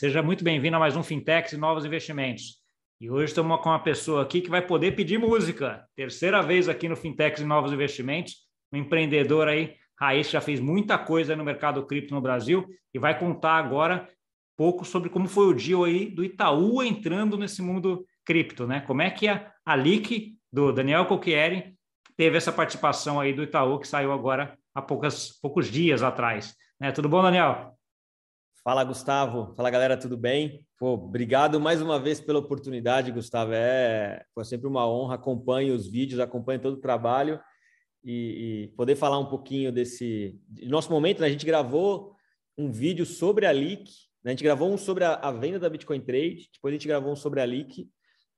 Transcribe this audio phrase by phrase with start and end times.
[0.00, 2.56] seja muito bem-vindo a mais um Fintechs e Novos Investimentos.
[2.98, 5.86] E hoje estamos com uma pessoa aqui que vai poder pedir música.
[5.94, 8.36] Terceira vez aqui no Fintechs e Novos Investimentos,
[8.72, 13.18] um empreendedor aí, raiz, já fez muita coisa no mercado cripto no Brasil e vai
[13.18, 14.08] contar agora
[14.56, 18.80] pouco sobre como foi o dia aí do Itaú entrando nesse mundo cripto, né?
[18.80, 21.74] Como é que a, a LIC do Daniel Cocchieri
[22.16, 26.56] teve essa participação aí do Itaú que saiu agora há poucas, poucos dias atrás.
[26.80, 26.90] Né?
[26.90, 27.78] Tudo bom, Daniel?
[28.70, 29.52] Fala, Gustavo.
[29.56, 30.64] Fala, galera, tudo bem?
[30.78, 33.50] Pô, obrigado mais uma vez pela oportunidade, Gustavo.
[33.52, 35.16] É foi sempre uma honra.
[35.16, 37.40] Acompanhe os vídeos, acompanhe todo o trabalho
[38.04, 41.20] e, e poder falar um pouquinho desse de nosso momento.
[41.20, 41.26] Né?
[41.26, 42.14] A gente gravou
[42.56, 43.90] um vídeo sobre a Leak,
[44.22, 44.30] né?
[44.30, 47.12] a gente gravou um sobre a, a, venda da Bitcoin Trade, depois a gente gravou
[47.12, 47.90] um sobre a Leak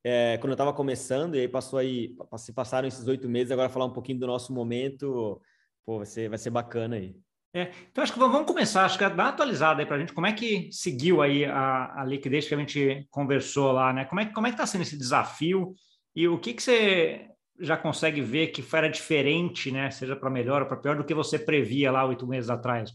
[0.03, 3.69] é, quando eu estava começando, e aí passou aí, se passaram esses oito meses, agora
[3.69, 5.39] falar um pouquinho do nosso momento,
[5.85, 7.15] pô, vai ser, vai ser bacana aí.
[7.55, 10.15] É, então, acho que vamos começar, acho que dá uma atualizada aí para a gente,
[10.15, 14.07] como é que seguiu aí a, a liquidez que a gente conversou lá, né?
[14.07, 15.75] Como é, como é que está sendo esse desafio
[16.17, 17.29] e o que, que você
[17.61, 19.91] já consegue ver que era diferente, né?
[19.91, 22.91] Seja para melhor ou para pior, do que você previa lá oito meses atrás?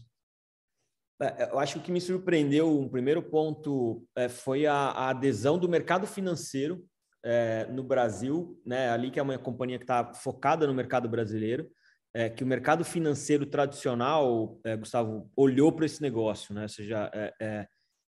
[1.22, 5.10] É, eu acho que o que me surpreendeu, um primeiro ponto, é, foi a, a,
[5.10, 6.84] adesão do mercado financeiro
[7.24, 8.90] é, no Brasil, né?
[8.90, 11.70] Ali que é uma companhia que está focada no mercado brasileiro
[12.14, 16.62] é, que o mercado financeiro tradicional, é, Gustavo, olhou para esse negócio, né?
[16.62, 17.68] Ou seja, é, é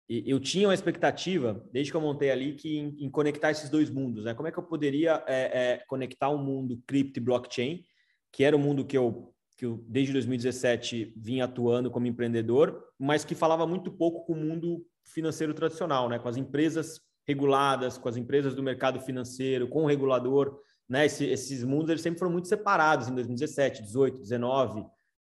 [0.08, 3.88] eu tinha uma expectativa, desde que eu montei ali, que em, em conectar esses dois
[3.88, 4.34] mundos, né?
[4.34, 7.82] Como é que eu poderia é, é, conectar o um mundo cripto e blockchain,
[8.30, 13.24] que era o mundo que eu, que eu, desde 2017, vinha atuando como empreendedor, mas
[13.24, 16.18] que falava muito pouco com o mundo financeiro tradicional, né?
[16.18, 21.06] Com as empresas reguladas, com as empresas do mercado financeiro, com o regulador, né?
[21.06, 24.84] Esse, esses mundos eles sempre foram muito separados em 2017, 18, 19,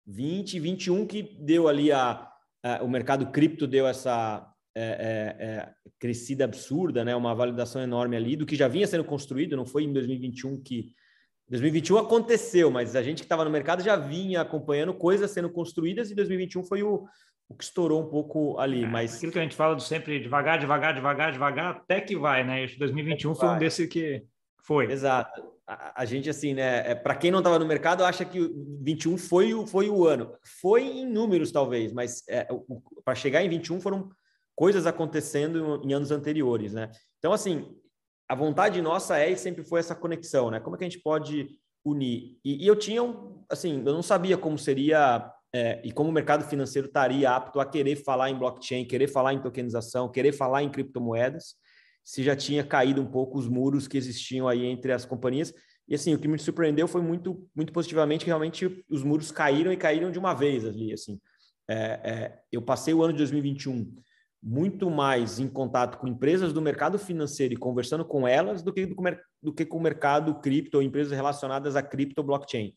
[0.06, 2.28] 20 21 que deu ali a,
[2.62, 4.82] a o mercado cripto deu essa é,
[5.38, 7.14] é, é, crescida absurda, né?
[7.14, 9.56] Uma validação enorme ali do que já vinha sendo construído.
[9.56, 10.92] Não foi em 2021 que
[11.48, 16.10] 2021 aconteceu, mas a gente que estava no mercado já vinha acompanhando coisas sendo construídas
[16.10, 17.06] e 2021 foi o,
[17.48, 18.82] o que estourou um pouco ali.
[18.82, 22.16] É, mas aquilo que a gente fala do sempre devagar, devagar, devagar, devagar, até que
[22.16, 22.66] vai, né?
[22.78, 24.24] 2021 foi um desse que
[24.64, 24.90] foi.
[24.90, 26.90] Exato a, a gente, assim, né?
[26.90, 28.38] É, para quem não estava no mercado, acha que
[28.82, 30.36] 21 foi o, foi o ano.
[30.60, 32.46] Foi em números, talvez, mas é,
[33.04, 34.10] para chegar em 21 foram
[34.54, 36.90] coisas acontecendo em anos anteriores, né?
[37.18, 37.74] Então, assim,
[38.28, 40.60] a vontade nossa é e sempre foi essa conexão, né?
[40.60, 41.48] Como é que a gente pode
[41.84, 42.38] unir?
[42.44, 46.12] E, e eu tinha, um, assim, eu não sabia como seria é, e como o
[46.12, 50.62] mercado financeiro estaria apto a querer falar em blockchain, querer falar em tokenização, querer falar
[50.62, 51.54] em criptomoedas
[52.04, 55.54] se já tinha caído um pouco os muros que existiam aí entre as companhias.
[55.88, 59.72] E assim, o que me surpreendeu foi muito, muito positivamente que realmente os muros caíram
[59.72, 60.92] e caíram de uma vez ali.
[60.92, 61.18] Assim,
[61.68, 63.94] é, é, eu passei o ano de 2021
[64.46, 68.84] muito mais em contato com empresas do mercado financeiro e conversando com elas do que,
[68.84, 68.94] do,
[69.42, 72.76] do que com o mercado cripto ou empresas relacionadas a cripto blockchain.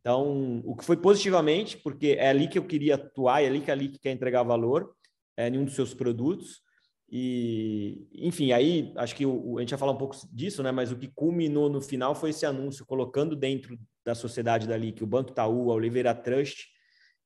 [0.00, 3.70] Então, o que foi positivamente, porque é ali que eu queria atuar, é ali que
[3.70, 4.94] é ali que quer entregar valor
[5.36, 6.62] é, em um dos seus produtos.
[7.10, 10.72] E, enfim, aí acho que o, a gente vai falar um pouco disso, né?
[10.72, 15.04] Mas o que culminou no final foi esse anúncio colocando dentro da sociedade dali que
[15.04, 16.66] o Banco Itaú, a Oliveira Trust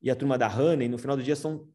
[0.03, 1.69] e a turma da Honey, no final do dia, são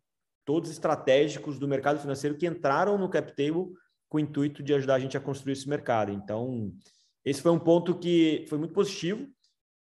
[0.46, 3.72] todos estratégicos do mercado financeiro que entraram no cap table
[4.10, 6.12] com o intuito de ajudar a gente a construir esse mercado.
[6.12, 6.72] Então,
[7.26, 9.28] esse foi um ponto que foi muito positivo.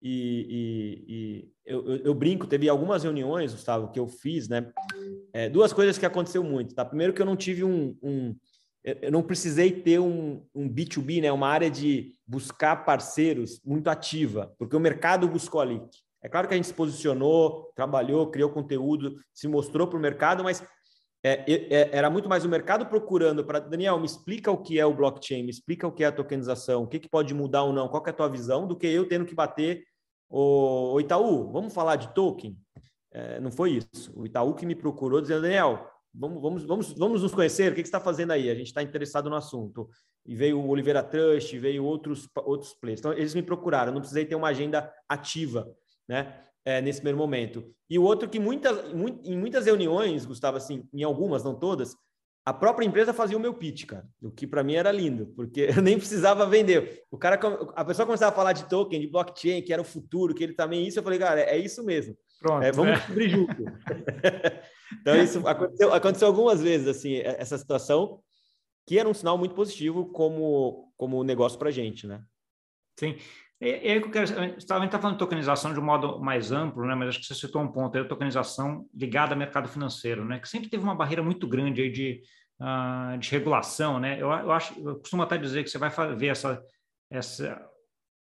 [0.01, 4.71] E, e, e eu, eu, eu, brinco, teve algumas reuniões, Gustavo, que eu fiz, né?
[5.33, 6.85] É, duas coisas que aconteceu muito, tá?
[6.85, 8.35] Primeiro que eu não tive um, um
[8.83, 11.31] eu não precisei ter um, um B2B, né?
[11.31, 15.81] Uma área de buscar parceiros muito ativa, porque o mercado buscou ali.
[16.23, 20.43] É claro que a gente se posicionou, trabalhou, criou conteúdo, se mostrou para o mercado,
[20.43, 20.63] mas
[21.23, 24.85] é, é, era muito mais o mercado procurando para Daniel, me explica o que é
[24.85, 27.73] o blockchain, me explica o que é a tokenização, o que, que pode mudar ou
[27.73, 29.83] não, qual é a tua visão, do que eu tendo que bater
[30.29, 32.57] o, o Itaú, vamos falar de token?
[33.11, 34.11] É, não foi isso.
[34.15, 37.81] O Itaú que me procurou dizendo, Daniel, vamos, vamos, vamos, vamos nos conhecer, o que,
[37.81, 38.49] que você está fazendo aí?
[38.49, 39.89] A gente está interessado no assunto.
[40.25, 42.99] E veio o Oliveira Trust, veio outros, outros players.
[42.99, 45.67] Então, eles me procuraram, não precisei ter uma agenda ativa,
[46.07, 46.43] né?
[46.67, 47.73] É, nesse primeiro momento.
[47.89, 48.77] E o outro que muitas,
[49.23, 51.95] em muitas reuniões, Gustavo, assim, em algumas, não todas,
[52.45, 55.61] a própria empresa fazia o meu pitch, cara, o que para mim era lindo, porque
[55.73, 57.05] eu nem precisava vender.
[57.09, 57.39] O cara,
[57.73, 60.53] a pessoa começava a falar de token, de blockchain, que era o futuro, que ele
[60.53, 62.17] também isso, eu falei, cara, é, isso mesmo.
[62.37, 63.29] Pronto, é, vamos é.
[63.29, 63.63] junto.
[64.99, 68.19] então isso aconteceu, aconteceu algumas vezes assim, essa situação,
[68.85, 72.21] que era um sinal muito positivo como como negócio para gente, né?
[72.99, 73.15] Sim.
[73.59, 76.51] E aí que eu quero, a gente está falando de tokenização de um modo mais
[76.51, 76.93] amplo, né?
[76.93, 80.39] mas acho que você citou um ponto, é a tokenização ligada ao mercado financeiro, né?
[80.39, 82.21] que sempre teve uma barreira muito grande aí de,
[82.61, 84.21] uh, de regulação, né?
[84.21, 86.61] Eu, eu, acho, eu costumo até dizer que você vai ver essa,
[87.09, 87.59] essa,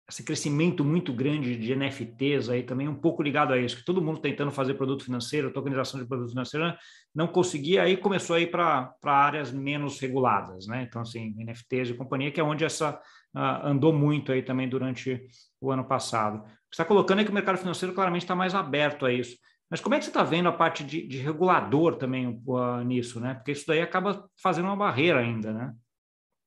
[0.07, 4.03] esse crescimento muito grande de NFTs aí também um pouco ligado a isso, que todo
[4.03, 6.77] mundo tentando fazer produto financeiro, tokenização de produto financeiro, né?
[7.15, 10.83] não conseguia, aí começou a ir para áreas menos reguladas, né?
[10.87, 13.01] Então, assim, NFTs e companhia, que é onde essa
[13.35, 15.27] uh, andou muito aí também durante
[15.59, 16.39] o ano passado.
[16.39, 19.37] O que está colocando é que o mercado financeiro claramente está mais aberto a isso.
[19.69, 23.19] Mas como é que você está vendo a parte de, de regulador também uh, nisso,
[23.19, 23.33] né?
[23.33, 25.73] Porque isso daí acaba fazendo uma barreira ainda, né?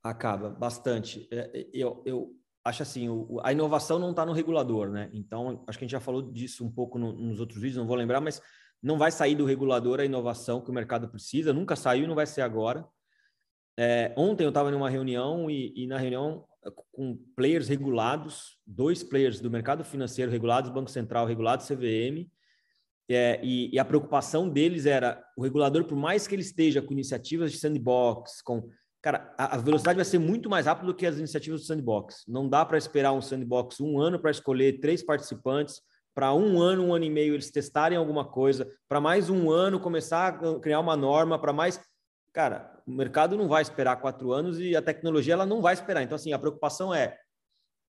[0.03, 1.29] Acaba, bastante.
[1.31, 2.31] É, eu, eu
[2.65, 3.09] acho assim,
[3.43, 5.11] a inovação não está no regulador, né?
[5.13, 7.87] Então, acho que a gente já falou disso um pouco no, nos outros vídeos, não
[7.87, 8.41] vou lembrar, mas
[8.83, 12.15] não vai sair do regulador a inovação que o mercado precisa, nunca saiu e não
[12.15, 12.87] vai ser agora.
[13.81, 16.45] É, ontem eu estava em uma reunião e, e, na reunião
[16.91, 22.29] com players regulados, dois players do mercado financeiro regulados, Banco Central regulado, CVM,
[23.09, 26.93] é, e, e, a preocupação deles era o regulador, por mais que ele esteja com
[26.93, 28.69] iniciativas de sandbox, com
[29.01, 32.25] cara, a, a velocidade vai ser muito mais rápida do que as iniciativas do sandbox.
[32.27, 35.81] Não dá para esperar um sandbox um ano para escolher três participantes,
[36.13, 39.79] para um ano, um ano e meio eles testarem alguma coisa, para mais um ano
[39.79, 41.81] começar a criar uma norma, para mais,
[42.35, 46.03] cara, o mercado não vai esperar quatro anos e a tecnologia ela não vai esperar.
[46.03, 47.17] Então assim, a preocupação é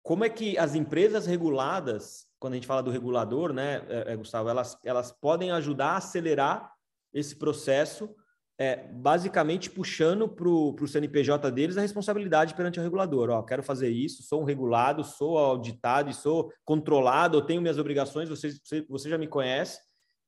[0.01, 4.15] como é que as empresas reguladas quando a gente fala do regulador, né, é, é,
[4.15, 6.71] Gustavo, elas, elas podem ajudar a acelerar
[7.11, 8.07] esse processo,
[8.55, 13.31] é, basicamente puxando para o CNPJ deles a responsabilidade perante o regulador.
[13.31, 17.79] Ó, quero fazer isso, sou um regulado, sou auditado e sou controlado, eu tenho minhas
[17.79, 19.79] obrigações, você, você, você já me conhece,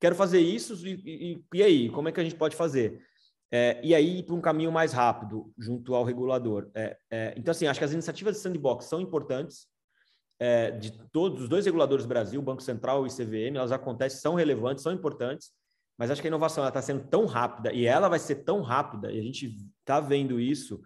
[0.02, 3.00] quero fazer isso, e, e, e aí, como é que a gente pode fazer?
[3.52, 6.70] É, e aí para um caminho mais rápido junto ao regulador.
[6.76, 9.68] É, é, então, assim, acho que as iniciativas de sandbox são importantes,
[10.40, 14.36] é, de todos os dois reguladores do Brasil, Banco Central e CVM, elas acontecem, são
[14.36, 15.52] relevantes, são importantes,
[15.98, 19.12] mas acho que a inovação está sendo tão rápida e ela vai ser tão rápida,
[19.12, 20.80] e a gente está vendo isso,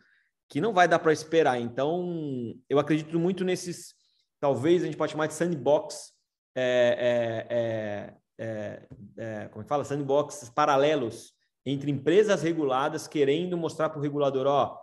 [0.47, 1.59] que não vai dar para esperar.
[1.59, 3.93] Então, eu acredito muito nesses,
[4.39, 6.13] talvez a gente pode chamar de sandbox,
[6.55, 9.83] é, é, como fala?
[9.83, 11.33] Sandboxes paralelos
[11.65, 14.77] entre empresas reguladas querendo mostrar para o regulador, ó,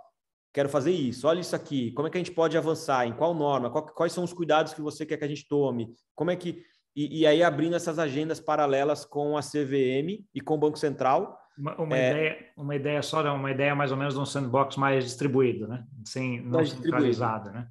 [0.52, 3.34] quero fazer isso, olha isso aqui, como é que a gente pode avançar, em qual
[3.34, 6.36] norma, qual, quais são os cuidados que você quer que a gente tome, como é
[6.36, 6.62] que.
[6.96, 11.38] E, e, aí abrindo essas agendas paralelas com a CVM e com o Banco Central.
[11.56, 14.76] Uma, uma é, ideia, uma ideia só, uma ideia mais ou menos de um sandbox
[14.76, 15.84] mais distribuído, né?
[16.04, 17.69] Sem, não centralizado, né?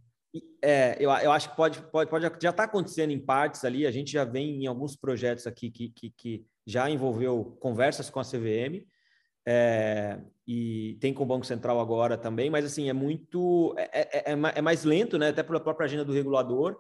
[0.64, 3.86] É, eu, eu acho que pode, pode, pode já está acontecendo em partes ali.
[3.86, 8.22] A gente já vem em alguns projetos aqui que, que, que já envolveu conversas com
[8.22, 8.86] a CVM
[9.50, 14.34] é, e tem com o Banco Central agora também, mas assim, é muito, é, é,
[14.34, 15.30] é, é mais lento, né?
[15.30, 16.78] Até pela própria agenda do regulador,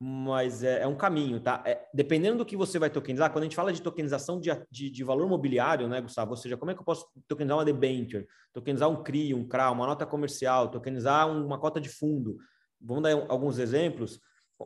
[0.00, 1.62] mas é, é um caminho, tá?
[1.66, 4.88] É, dependendo do que você vai tokenizar, quando a gente fala de tokenização de, de,
[4.88, 6.30] de, valor mobiliário, né, Gustavo?
[6.30, 9.70] Ou seja, como é que eu posso tokenizar uma debenture, tokenizar um CRI, um CRA,
[9.70, 12.38] uma nota comercial, tokenizar uma cota de fundo?
[12.80, 14.18] Vamos dar alguns exemplos.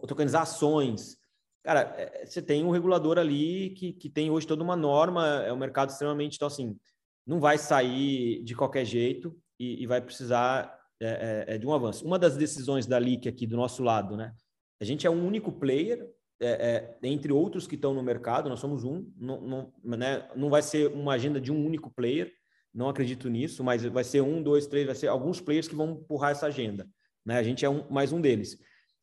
[0.06, 1.16] Tokenizar ações.
[1.64, 5.52] Cara, é, você tem um regulador ali que, que tem hoje toda uma norma, é
[5.52, 6.76] um mercado extremamente, então assim,
[7.26, 11.72] não vai sair de qualquer jeito e, e vai precisar é, é, é de um
[11.72, 12.04] avanço.
[12.04, 14.32] Uma das decisões da LIC aqui do nosso lado, né?
[14.80, 16.08] A gente é um único player,
[16.40, 20.50] é, é, entre outros que estão no mercado, nós somos um, não, não, né, não
[20.50, 22.32] vai ser uma agenda de um único player,
[22.74, 25.92] não acredito nisso, mas vai ser um, dois, três, vai ser alguns players que vão
[25.92, 26.88] empurrar essa agenda.
[27.24, 27.38] Né?
[27.38, 28.58] A gente é um, mais um deles.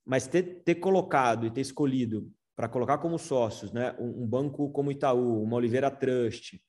[0.05, 4.69] Mas ter, ter colocado e ter escolhido para colocar como sócios né, um, um banco
[4.71, 6.59] como Itaú, uma Oliveira Trust,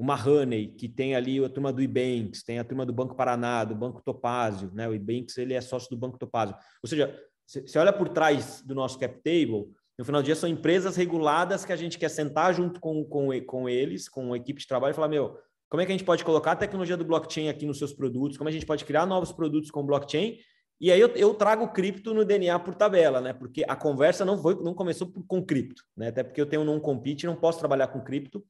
[0.00, 3.64] uma Honey, que tem ali a turma do Ibanks, tem a turma do Banco Paraná,
[3.64, 4.88] do Banco Topázio, né?
[4.88, 6.56] O Ibanks, ele é sócio do Banco Topázio.
[6.82, 7.14] Ou seja,
[7.44, 9.66] você olha por trás do nosso cap table,
[9.98, 13.28] no final do dia são empresas reguladas que a gente quer sentar junto com, com,
[13.44, 15.36] com eles, com a equipe de trabalho e falar, meu,
[15.68, 18.38] como é que a gente pode colocar a tecnologia do blockchain aqui nos seus produtos?
[18.38, 20.38] Como a gente pode criar novos produtos com blockchain?
[20.80, 23.34] E aí eu, eu trago cripto no DNA por tabela, né?
[23.34, 26.08] Porque a conversa não foi, não começou com cripto, né?
[26.08, 28.42] Até porque eu tenho um não compete, não posso trabalhar com cripto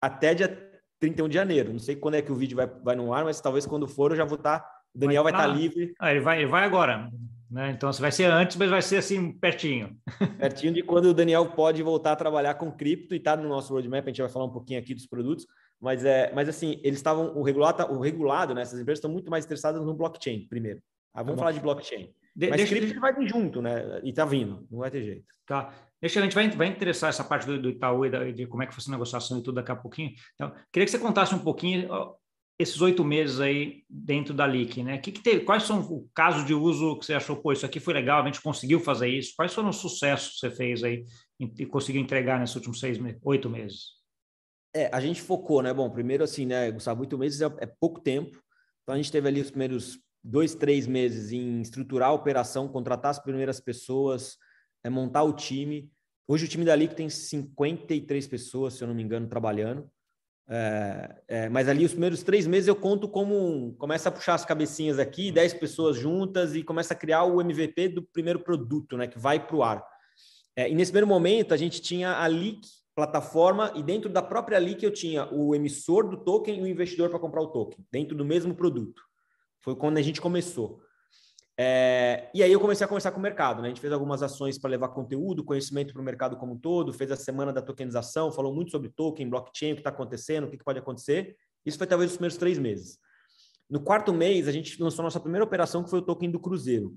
[0.00, 0.72] até dia
[1.04, 1.72] 31 de janeiro.
[1.72, 4.12] Não sei quando é que o vídeo vai, vai no ar, mas talvez quando for
[4.12, 4.60] eu já vou estar.
[4.60, 5.94] Tá, o Daniel vai, estar tá livre.
[5.98, 7.10] Ah, ele, vai, ele vai agora.
[7.50, 7.70] Né?
[7.70, 9.96] Então, vai ser antes, mas vai ser assim, pertinho.
[10.38, 13.72] Pertinho de quando o Daniel pode voltar a trabalhar com cripto e está no nosso
[13.72, 14.04] roadmap.
[14.04, 15.46] A gente vai falar um pouquinho aqui dos produtos.
[15.80, 17.36] Mas, é, mas assim, eles estavam.
[17.36, 18.62] O regulado, o regulado né?
[18.62, 20.80] Essas empresas estão muito mais interessadas no blockchain, primeiro.
[21.12, 22.10] Ah, vamos tá falar de blockchain.
[22.34, 24.00] De, mas deixa, cripto vai vir junto, né?
[24.02, 25.26] E está vindo, não vai ter jeito.
[25.46, 25.72] Tá.
[26.04, 28.62] Deixa, a gente vai, vai interessar essa parte do, do Itaú e da, de como
[28.62, 30.12] é que foi essa negociação e tudo daqui a pouquinho.
[30.34, 31.88] Então, queria que você contasse um pouquinho
[32.58, 34.98] esses oito meses aí dentro da LIC, né?
[34.98, 37.80] Que que teve, quais são o caso de uso que você achou, pô, isso aqui
[37.80, 39.32] foi legal, a gente conseguiu fazer isso?
[39.34, 41.06] Quais foram os sucessos que você fez aí
[41.40, 43.84] e conseguiu entregar nesses últimos seis, oito meses?
[44.76, 45.72] É, a gente focou, né?
[45.72, 48.38] Bom, primeiro assim, né, Gustavo, oito meses é, é pouco tempo
[48.82, 53.10] Então a gente teve ali os primeiros dois, três meses em estruturar a operação, contratar
[53.10, 54.36] as primeiras pessoas,
[54.84, 55.90] é, montar o time.
[56.26, 59.88] Hoje o time da Lick tem 53 pessoas, se eu não me engano, trabalhando.
[60.46, 64.34] É, é, mas ali os primeiros três meses eu conto como um, começa a puxar
[64.34, 68.96] as cabecinhas aqui, 10 pessoas juntas e começa a criar o MVP do primeiro produto,
[68.96, 69.84] né, que vai para o ar.
[70.56, 72.60] É, e nesse primeiro momento a gente tinha a Leak
[72.94, 77.10] plataforma e dentro da própria Leak eu tinha o emissor do token e o investidor
[77.10, 79.02] para comprar o token, dentro do mesmo produto.
[79.60, 80.80] Foi quando a gente começou.
[81.56, 83.68] É, e aí eu comecei a conversar com o mercado, né?
[83.68, 86.92] A gente fez algumas ações para levar conteúdo, conhecimento para o mercado como um todo,
[86.92, 90.50] fez a semana da tokenização, falou muito sobre token, blockchain, o que está acontecendo, o
[90.50, 91.36] que, que, pode acontecer.
[91.64, 92.98] Isso foi talvez os primeiros três meses.
[93.70, 96.96] No quarto mês, a gente lançou nossa primeira operação, que foi o token do Cruzeiro,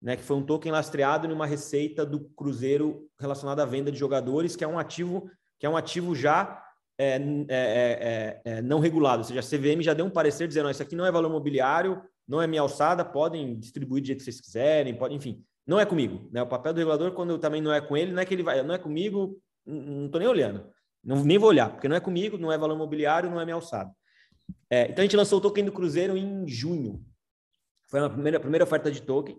[0.00, 0.16] né?
[0.16, 4.54] Que foi um token lastreado em uma receita do Cruzeiro relacionada à venda de jogadores,
[4.54, 6.62] que é um ativo, que é um ativo já
[6.96, 9.18] é, é, é, é não regulado.
[9.18, 12.00] Ou seja, a CVM já deu um parecer dizendo: isso aqui não é valor imobiliário,
[12.26, 15.86] não é minha alçada, podem distribuir do jeito que vocês quiserem, pode, enfim, não é
[15.86, 16.28] comigo.
[16.32, 16.42] Né?
[16.42, 18.62] O papel do regulador, quando também não é com ele, não é que ele vai,
[18.62, 20.68] não é comigo, não estou nem olhando,
[21.02, 23.54] não, nem vou olhar, porque não é comigo, não é valor imobiliário, não é minha
[23.54, 23.90] alçada.
[24.70, 27.04] É, então a gente lançou o token do Cruzeiro em junho.
[27.88, 29.36] Foi a primeira, a primeira oferta de token.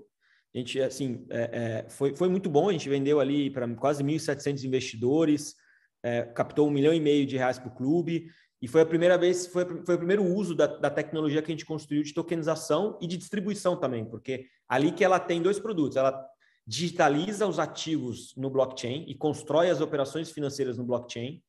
[0.55, 2.69] A gente, assim, é, é, foi, foi muito bom.
[2.69, 5.55] A gente vendeu ali para quase 1.700 investidores,
[6.01, 8.29] é, captou um milhão e meio de reais para o clube.
[8.61, 11.55] E foi a primeira vez, foi, foi o primeiro uso da, da, tecnologia que a
[11.55, 15.95] gente construiu de tokenização e de distribuição também, porque ali que ela tem dois produtos,
[15.95, 16.25] ela
[16.65, 21.41] digitaliza os ativos no blockchain e constrói as operações financeiras no blockchain,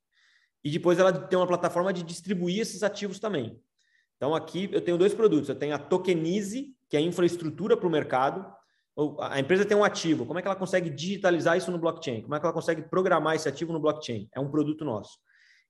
[0.62, 3.58] e depois ela tem uma plataforma de distribuir esses ativos também.
[4.16, 7.86] Então aqui eu tenho dois produtos, eu tenho a Tokenize, que é a infraestrutura para
[7.86, 8.44] o mercado,
[9.20, 12.22] a empresa tem um ativo, como é que ela consegue digitalizar isso no blockchain?
[12.22, 14.28] Como é que ela consegue programar esse ativo no blockchain?
[14.34, 15.18] É um produto nosso.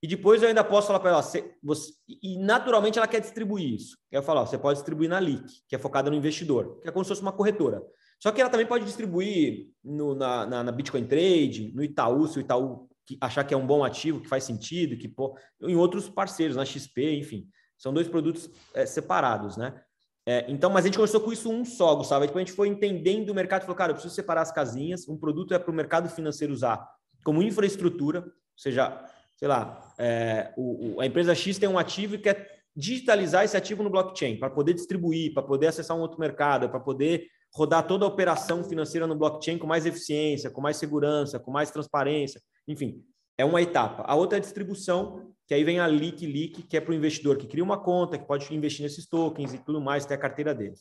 [0.02, 3.74] E depois eu ainda posso falar para ela, você, você, e naturalmente ela quer distribuir
[3.74, 3.96] isso.
[4.12, 6.92] Eu falo, ó, você pode distribuir na LIC, que é focada no investidor, que é
[6.92, 7.82] como se fosse uma corretora.
[8.20, 12.38] Só que ela também pode distribuir no, na, na, na, Bitcoin Trade, no Itaú, se
[12.38, 12.88] o Itaú
[13.20, 16.64] achar que é um bom ativo, que faz sentido, que pô, em outros parceiros, na
[16.64, 17.48] XP, enfim.
[17.76, 19.80] São dois produtos é, separados, né?
[20.26, 22.26] É, então, mas a gente começou com isso um só, Gustavo.
[22.26, 25.08] Depois a gente foi entendendo o mercado e falou, cara, eu preciso separar as casinhas.
[25.08, 26.86] Um produto é para o mercado financeiro usar
[27.24, 29.02] como infraestrutura, ou seja,
[29.38, 33.56] sei lá, é, o, o, a empresa X tem um ativo e quer digitalizar esse
[33.56, 37.86] ativo no blockchain para poder distribuir, para poder acessar um outro mercado, para poder rodar
[37.86, 42.40] toda a operação financeira no blockchain com mais eficiência, com mais segurança, com mais transparência,
[42.66, 43.02] enfim,
[43.38, 44.02] é uma etapa.
[44.02, 46.94] A outra é a distribuição, que aí vem a leak leak, que é para o
[46.94, 50.18] investidor que cria uma conta, que pode investir nesses tokens e tudo mais, ter a
[50.18, 50.80] carteira deles.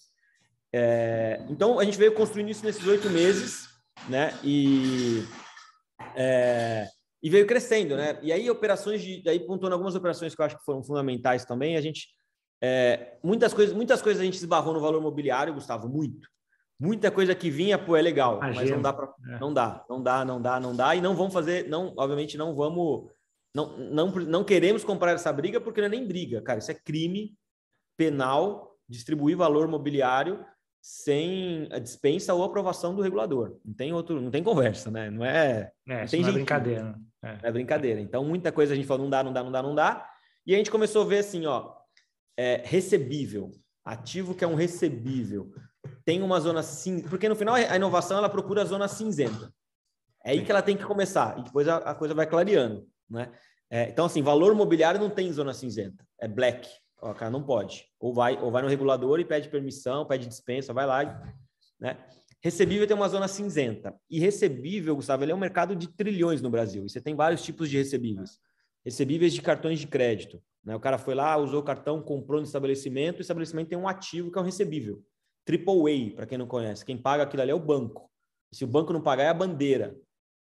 [0.73, 3.69] É, então a gente veio construindo isso nesses oito meses,
[4.09, 4.33] né?
[4.43, 5.23] E
[6.15, 6.87] é,
[7.27, 8.17] e veio crescendo, né?
[8.21, 11.75] E aí operações de, aí pontuando algumas operações que eu acho que foram fundamentais também,
[11.75, 12.07] a gente
[12.63, 16.29] é, muitas coisas, muitas coisas a gente esbarrou no valor imobiliário, Gustavo, muito.
[16.79, 19.39] Muita coisa que vinha, pô, é legal, mas não dá para é.
[19.39, 22.55] não dá, não dá, não dá, não dá e não vamos fazer, não, obviamente não
[22.55, 23.11] vamos
[23.53, 26.75] não, não, não queremos comprar essa briga porque não é nem briga, cara, isso é
[26.75, 27.35] crime
[27.97, 30.45] penal distribuir valor imobiliário
[30.89, 33.57] sem a dispensa ou aprovação do regulador.
[33.65, 35.09] Não tem outro, não tem conversa, né?
[35.09, 36.95] Não é, é não tem não é brincadeira.
[37.21, 37.39] É.
[37.43, 37.51] é.
[37.51, 37.99] brincadeira.
[37.99, 40.09] Então muita coisa a gente falou não dá, não dá, não dá, não dá.
[40.45, 41.73] E a gente começou a ver assim, ó,
[42.37, 43.51] é, recebível,
[43.83, 45.51] ativo que é um recebível,
[46.05, 49.53] tem uma zona cinza, porque no final a inovação ela procura a zona cinzenta.
[50.23, 53.29] É aí que ela tem que começar e depois a, a coisa vai clareando, né?
[53.69, 56.65] É, então assim, valor imobiliário não tem zona cinzenta, é black.
[57.01, 57.85] Ó, cara, não pode.
[57.99, 61.23] Ou vai, ou vai no regulador e pede permissão, pede dispensa, vai lá,
[61.79, 61.97] né?
[62.41, 63.95] Recebível tem uma zona cinzenta.
[64.09, 66.85] E recebível, Gustavo, ele é um mercado de trilhões no Brasil.
[66.85, 68.39] E você tem vários tipos de recebíveis.
[68.85, 70.41] Recebíveis de cartões de crédito.
[70.63, 70.75] Né?
[70.75, 74.31] O cara foi lá, usou o cartão, comprou no estabelecimento, o estabelecimento tem um ativo
[74.31, 75.03] que é um recebível.
[75.45, 76.85] Triple A, para quem não conhece.
[76.85, 78.09] Quem paga aquilo ali é o banco.
[78.51, 79.97] Se o banco não pagar, é a bandeira.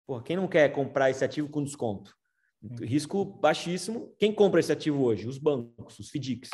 [0.07, 2.17] Porra, quem não quer comprar esse ativo com desconto?
[2.81, 4.15] Risco baixíssimo.
[4.19, 5.27] Quem compra esse ativo hoje?
[5.27, 6.51] Os bancos, os FDICs.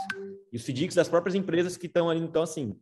[0.52, 2.20] E os FDICs das próprias empresas que estão ali.
[2.20, 2.74] Então, assim,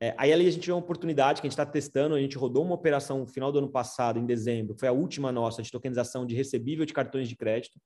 [0.00, 2.16] é, aí ali a gente tinha uma oportunidade que a gente está testando.
[2.16, 4.76] A gente rodou uma operação no final do ano passado, em dezembro.
[4.76, 7.78] Foi a última nossa de tokenização de recebível de cartões de crédito.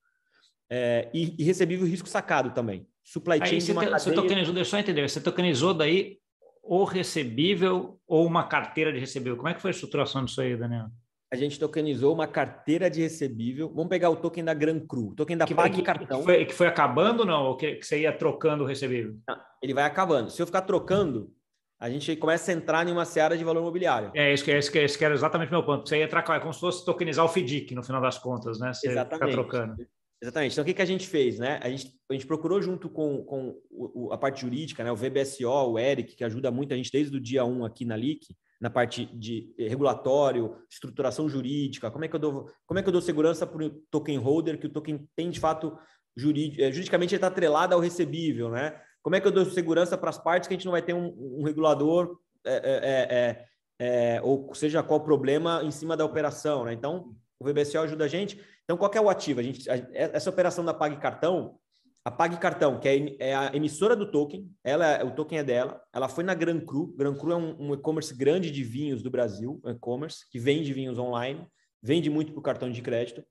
[0.71, 2.87] É, e, e, recebível risco sacado também.
[3.05, 3.99] Supply chain aí, de uma te, cadeia...
[3.99, 5.09] Você tokenizou, deixa eu entender.
[5.09, 6.19] Você tokenizou daí
[6.63, 9.37] o recebível ou uma carteira de recebível.
[9.37, 10.87] Como é que foi a estruturação disso aí, Daniel?
[11.33, 13.73] A gente tokenizou uma carteira de recebível.
[13.75, 16.19] Vamos pegar o token da Gran Cru, o token da que, Pague Cartão.
[16.19, 17.45] Que foi, que foi acabando não?
[17.47, 19.17] Ou que, que você ia trocando o recebível?
[19.27, 20.31] Não, ele vai acabando.
[20.31, 21.33] Se eu ficar trocando,
[21.81, 24.11] a gente começa a entrar em uma seara de valor imobiliário.
[24.15, 25.89] É, isso que, esse, que, esse que era exatamente o meu ponto.
[25.89, 28.75] Você ia trocar, é como se fosse tokenizar o FDIC, no final das contas, né?
[28.75, 29.33] Você exatamente.
[29.33, 29.77] trocando.
[30.23, 30.53] Exatamente.
[30.53, 31.41] Então, o que, que a gente fez?
[31.41, 31.59] Né?
[31.61, 34.93] A, gente, a gente procurou junto com, com o, a parte jurídica, né?
[34.93, 37.97] o VBSO, o Eric, que ajuda muito a gente desde o dia 1 aqui na
[37.97, 38.29] LIC,
[38.61, 42.93] na parte de regulatório, estruturação jurídica, como é que eu dou, como é que eu
[42.93, 45.77] dou segurança para o token holder, que o token tem de fato
[46.17, 48.81] jurid, eh, juridicamente está atrelado ao recebível, né?
[49.03, 50.95] Como é que eu dou segurança para as partes que a gente não vai ter
[50.95, 53.47] um, um regulador é,
[53.81, 56.73] é, é, ou seja qual problema em cima da operação, né?
[56.73, 58.41] Então, o VBSO ajuda a gente.
[58.65, 59.41] Então, qual é o ativo?
[59.41, 61.59] A gente, a, essa operação da Pague Cartão,
[62.05, 65.81] a Pague Cartão, que é, é a emissora do token, ela, o token é dela,
[65.93, 66.95] ela foi na Gran Cru.
[66.97, 70.73] Gran Cru é um, um e-commerce grande de vinhos do Brasil, um e-commerce, que vende
[70.73, 71.47] vinhos online,
[71.83, 73.25] vende muito para o cartão de crédito.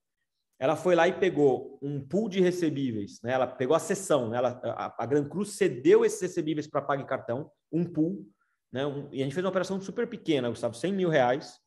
[0.59, 3.33] Ela foi lá e pegou um pool de recebíveis, né?
[3.33, 4.37] ela pegou a sessão, né?
[4.37, 8.25] ela, a, a Gran Cru cedeu esses recebíveis para Pague Cartão, um pool,
[8.71, 8.85] né?
[8.85, 11.59] Um, e a gente fez uma operação super pequena, Gustavo, 100 mil reais.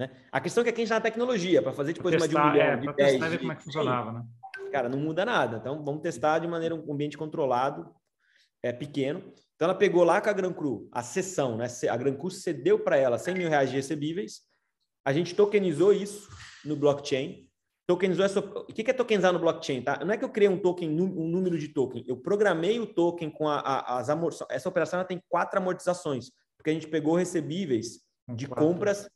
[0.00, 0.10] Né?
[0.32, 2.58] A questão é que a gente está na tecnologia, para fazer depois testar, mais de
[2.58, 4.24] um milhão, é, de 10, testar ver como é que funcionava, né?
[4.72, 5.58] cara, não muda nada.
[5.58, 7.94] Então, vamos testar de maneira um ambiente controlado,
[8.62, 9.20] é pequeno.
[9.54, 11.66] Então, ela pegou lá com a Gran Cru a sessão, né?
[11.90, 14.40] A Gran Cru cedeu para ela 100 mil reais de recebíveis.
[15.04, 16.30] A gente tokenizou isso
[16.64, 17.46] no blockchain.
[17.86, 18.40] Tokenizou essa...
[18.40, 19.82] O que é tokenizar no blockchain?
[19.82, 20.02] Tá?
[20.02, 22.04] Não é que eu criei um token, um número de token.
[22.08, 24.56] Eu programei o token com a, a, as amortizações.
[24.56, 28.00] Essa operação tem quatro amortizações, porque a gente pegou recebíveis
[28.34, 29.06] de compras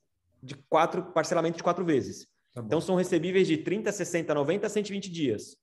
[0.44, 2.26] de quatro, parcelamento de quatro vezes.
[2.52, 5.56] Tá então, são recebíveis de 30, 60, 90, 120 dias.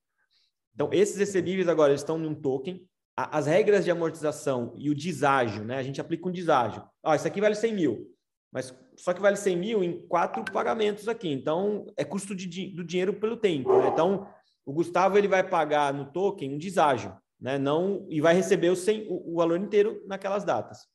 [0.73, 2.85] Então, esses recebíveis agora estão num token.
[3.15, 5.77] As regras de amortização e o deságio, né?
[5.77, 6.83] A gente aplica um deságio.
[7.03, 8.07] Ah, isso aqui vale 100 mil,
[8.51, 11.29] mas só que vale 100 mil em quatro pagamentos aqui.
[11.29, 13.77] Então, é custo de, do dinheiro pelo tempo.
[13.77, 13.89] Né?
[13.89, 14.27] Então,
[14.65, 17.57] o Gustavo ele vai pagar no token um deságio, né?
[17.57, 20.88] Não, e vai receber o, 100, o, o valor inteiro naquelas datas.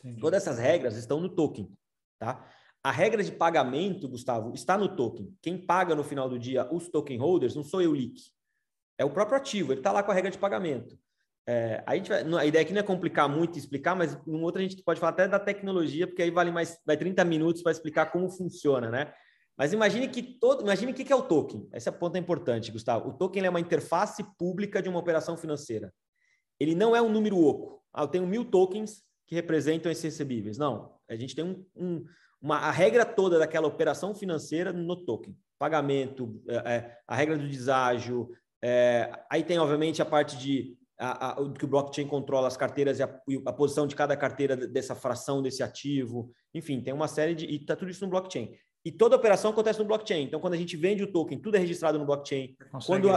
[0.00, 0.20] Entendi.
[0.20, 1.70] Todas essas regras estão no token,
[2.18, 2.48] tá?
[2.88, 5.36] A regra de pagamento, Gustavo, está no token.
[5.42, 8.18] Quem paga no final do dia os token holders não sou eu, Lick.
[8.96, 10.98] É o próprio ativo, ele está lá com a regra de pagamento.
[11.46, 14.62] É, a, gente vai, a ideia aqui não é complicar muito explicar, mas em outra
[14.62, 17.72] a gente pode falar até da tecnologia, porque aí vale mais vai 30 minutos para
[17.72, 19.12] explicar como funciona, né?
[19.54, 21.68] Mas imagine que todo, imagine o que é o token.
[21.74, 23.10] Esse é ponto importante, Gustavo.
[23.10, 25.92] O token é uma interface pública de uma operação financeira.
[26.58, 27.82] Ele não é um número oco.
[27.92, 30.56] Ah, eu tenho mil tokens que representam esses recebíveis.
[30.56, 32.04] Não, a gente tem um, um,
[32.40, 35.36] uma, a regra toda daquela operação financeira no token.
[35.58, 38.30] Pagamento, é, é, a regra do deságio,
[38.62, 42.98] é, aí tem, obviamente, a parte de a, a, que o blockchain controla as carteiras
[42.98, 46.32] e a, a, posição de cada carteira dessa fração desse ativo.
[46.52, 47.46] Enfim, tem uma série de.
[47.46, 48.52] E está tudo isso no blockchain.
[48.84, 50.24] E toda operação acontece no blockchain.
[50.24, 52.56] Então, quando a gente vende o token, tudo é registrado no blockchain.
[52.86, 53.08] Quando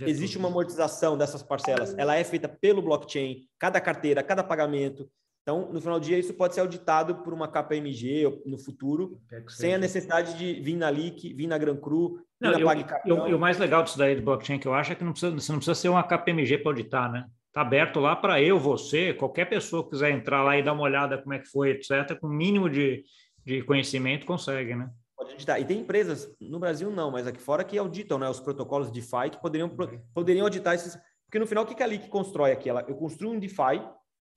[0.00, 5.08] existe uma amortização dessas parcelas, ela é feita pelo blockchain, cada carteira, cada pagamento.
[5.44, 9.74] Então, no final do dia, isso pode ser auditado por uma KPMG no futuro, sem
[9.74, 13.34] a necessidade de vir na LIC, vir na Gran Cru, não, vir na eu, E
[13.34, 15.52] o mais legal disso daí do blockchain que eu acho é que não precisa, você
[15.52, 17.26] não precisa ser uma KPMG para auditar, né?
[17.48, 20.82] Está aberto lá para eu, você, qualquer pessoa que quiser entrar lá e dar uma
[20.82, 23.04] olhada como é que foi, etc., com o mínimo de,
[23.44, 24.88] de conhecimento, consegue, né?
[25.14, 25.60] Pode auditar.
[25.60, 29.28] E tem empresas, no Brasil não, mas aqui fora que auditam né, os protocolos DeFi
[29.30, 30.00] que poderiam, uhum.
[30.14, 30.98] poderiam auditar esses.
[31.26, 32.70] Porque no final, o que a LIC constrói aqui?
[32.70, 33.82] Ela, eu construo um DeFi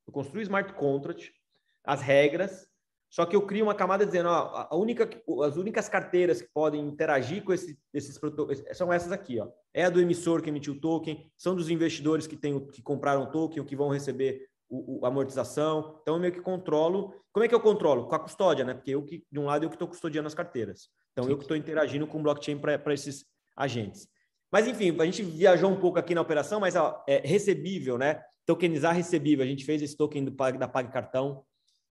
[0.08, 1.32] eu construo smart contract,
[1.84, 2.68] as regras,
[3.10, 5.10] só que eu crio uma camada dizendo, ó, a única,
[5.46, 8.20] as únicas carteiras que podem interagir com esse, esses
[8.74, 9.48] são essas aqui, ó.
[9.74, 13.24] É a do emissor que emitiu o token, são dos investidores que, tem, que compraram
[13.24, 16.00] o token, que vão receber o, o, amortização.
[16.02, 17.14] Então, eu meio que controlo.
[17.32, 18.08] Como é que eu controlo?
[18.08, 18.74] Com a custódia, né?
[18.74, 20.90] Porque eu que, de um lado, eu que estou custodiando as carteiras.
[21.14, 21.32] Então, Sim.
[21.32, 24.08] eu que estou interagindo com o blockchain para esses agentes.
[24.52, 28.22] Mas, enfim, a gente viajou um pouco aqui na operação, mas ó, é recebível, né?
[28.48, 29.46] Tokenizar recebível.
[29.46, 31.44] A gente fez esse token do, da Pag Cartão,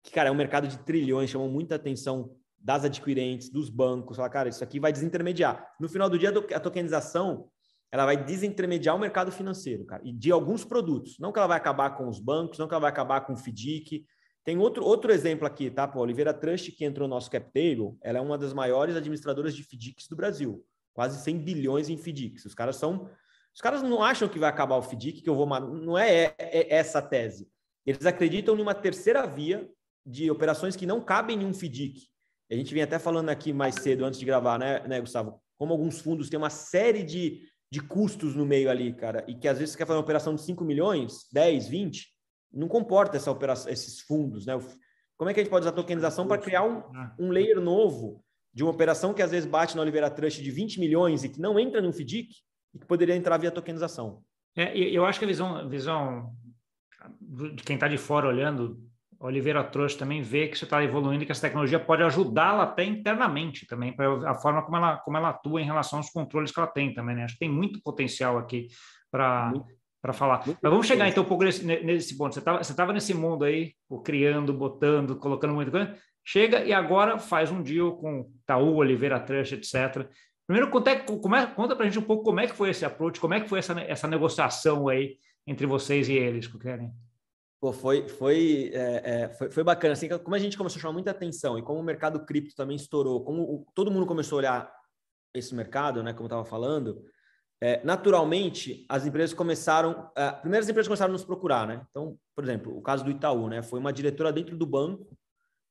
[0.03, 4.17] que, cara, é um mercado de trilhões, chamou muita atenção das adquirentes, dos bancos.
[4.17, 5.65] Fala, cara, isso aqui vai desintermediar.
[5.79, 7.49] No final do dia, a tokenização
[7.91, 11.17] ela vai desintermediar o mercado financeiro, cara, e de alguns produtos.
[11.19, 13.37] Não que ela vai acabar com os bancos, não que ela vai acabar com o
[13.37, 14.05] FDIC.
[14.43, 15.87] Tem outro, outro exemplo aqui, tá?
[15.87, 18.95] Pô, a Oliveira Trust, que entrou no nosso cap table, ela é uma das maiores
[18.95, 20.63] administradoras de FDICs do Brasil.
[20.93, 22.45] Quase 100 bilhões em FDICs.
[22.45, 23.09] Os caras são
[23.59, 25.45] os caras não acham que vai acabar o FDIC, que eu vou.
[25.45, 27.45] Não é, é, é essa a tese.
[27.85, 29.69] Eles acreditam numa terceira via
[30.05, 32.07] de operações que não cabem em um FDIC.
[32.49, 35.41] A gente vinha até falando aqui mais cedo, antes de gravar, né, né, Gustavo?
[35.57, 39.45] Como alguns fundos têm uma série de, de custos no meio ali, cara, e que
[39.45, 42.07] às vezes você quer fazer uma operação de 5 milhões, 10, 20,
[42.53, 44.57] não comporta essa operação, esses fundos, né?
[45.17, 47.13] Como é que a gente pode usar a tokenização para criar um, ah.
[47.19, 50.79] um layer novo de uma operação que às vezes bate na Oliveira Trust de 20
[50.79, 52.29] milhões e que não entra no FDIC?
[52.73, 54.21] E que poderia entrar via tokenização.
[54.55, 56.33] É, eu acho que a visão, visão
[57.21, 58.79] de quem está de fora olhando
[59.19, 62.85] Oliveira trouxe também vê que você está evoluindo e que essa tecnologia pode ajudá-la até
[62.85, 66.59] internamente também, para a forma como ela, como ela atua em relação aos controles que
[66.59, 67.25] ela tem também, né?
[67.25, 68.67] Acho que tem muito potencial aqui
[69.11, 69.51] para
[70.01, 70.45] para falar.
[70.45, 72.33] Muito Mas vamos chegar então um pouco nesse, nesse ponto.
[72.33, 73.73] Você estava você tava nesse mundo aí,
[74.05, 75.93] criando, botando, colocando muita coisa.
[76.23, 80.09] Chega e agora faz um deal com Taú, Oliveira Trust, etc.
[80.49, 82.83] Primeiro, conta, como é, conta para a gente um pouco como é que foi esse
[82.83, 86.91] approach, como é que foi essa, essa negociação aí entre vocês e eles, Kukeren.
[87.61, 89.93] Pô, foi, foi, é, é, foi, foi, bacana.
[89.93, 92.75] Assim, como a gente começou a chamar muita atenção e como o mercado cripto também
[92.75, 94.73] estourou, como o, todo mundo começou a olhar
[95.35, 97.05] esse mercado, né, como eu estava falando,
[97.61, 101.85] é, naturalmente as empresas começaram, é, primeiro as empresas começaram a nos procurar, né?
[101.91, 103.61] Então, por exemplo, o caso do Itaú, né?
[103.61, 105.15] Foi uma diretora dentro do banco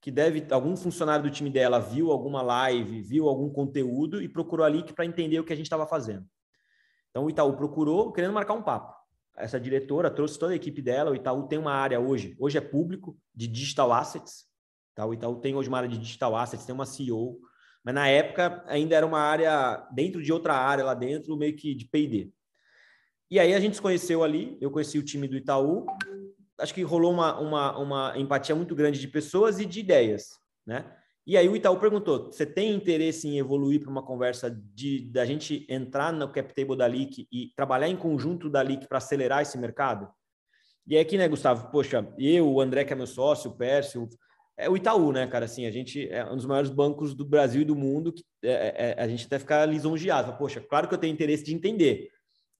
[0.01, 4.65] que deve, algum funcionário do time dela viu alguma live, viu algum conteúdo e procurou
[4.65, 6.27] ali para entender o que a gente estava fazendo.
[7.11, 8.99] Então o Itaú procurou querendo marcar um papo
[9.39, 11.11] essa diretora trouxe toda a equipe dela.
[11.11, 14.47] O Itaú tem uma área hoje, hoje é público, de digital assets.
[14.95, 15.07] Tá?
[15.07, 17.39] O Itaú tem hoje uma área de digital assets, tem uma CEO,
[17.85, 21.75] mas na época ainda era uma área dentro de outra área lá dentro, meio que
[21.75, 22.33] de P&D.
[23.31, 25.87] E aí a gente se conheceu ali, eu conheci o time do Itaú,
[26.59, 30.95] acho que rolou uma, uma, uma empatia muito grande de pessoas e de ideias, né?
[31.27, 35.27] E aí o Itaú perguntou: você tem interesse em evoluir para uma conversa de da
[35.27, 39.43] gente entrar no cap table da LIC e trabalhar em conjunto da LIC para acelerar
[39.43, 40.09] esse mercado?
[40.87, 41.71] E é aqui, né, Gustavo?
[41.71, 44.09] Poxa, eu, o André, que é meu sócio, o Pércio,
[44.57, 45.45] é o Itaú, né, cara?
[45.45, 48.51] Assim, a gente é um dos maiores bancos do Brasil e do mundo, que é,
[48.51, 50.33] é, é a gente até fica lisonjeado.
[50.39, 52.11] Poxa, claro que eu tenho interesse de entender.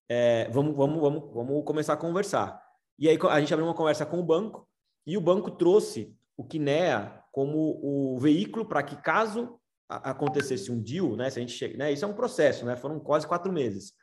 [0.07, 2.68] É, vamos, vamos, vamos, vamos começar a conversar.
[2.99, 4.67] E aí a gente abriu uma conversa com o banco
[5.07, 9.57] e o banco trouxe o Kinea como o veículo para que, caso
[9.87, 12.99] acontecesse um deal, né, se a gente chega, né, isso é um processo, né, foram
[12.99, 13.93] quase quatro meses.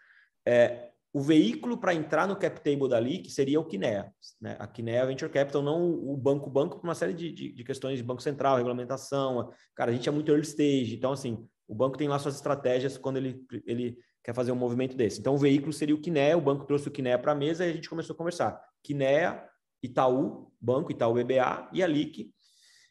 [0.44, 4.66] É, o veículo para entrar no cap table dali, que seria o Kinea, né, a
[4.66, 8.04] Kinea Venture Capital, não o banco, banco por uma série de, de, de, questões de
[8.04, 12.08] banco central, regulamentação, cara, a gente é muito early stage, então assim, o banco tem
[12.08, 15.20] lá suas estratégias quando ele, ele quer fazer um movimento desse.
[15.20, 17.70] Então o veículo seria o Kinea, o banco trouxe o Kinea para a mesa e
[17.70, 18.60] a gente começou a conversar.
[18.82, 19.42] Kinea,
[19.82, 22.30] Itaú, Banco Itaú BBA e a LIC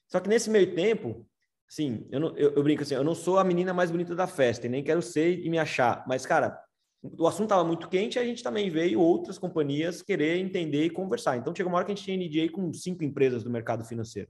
[0.08, 1.28] só que nesse meio tempo,
[1.70, 4.28] assim, eu, não, eu, eu, brinco assim, eu não sou a menina mais bonita da
[4.28, 6.06] festa, e nem quero ser e me achar.
[6.08, 6.60] Mas, cara,
[7.02, 10.90] o assunto estava muito quente e a gente também veio outras companhias querer entender e
[10.90, 11.38] conversar.
[11.38, 14.30] Então, chegou uma hora que a gente tinha NDA com cinco empresas do mercado financeiro.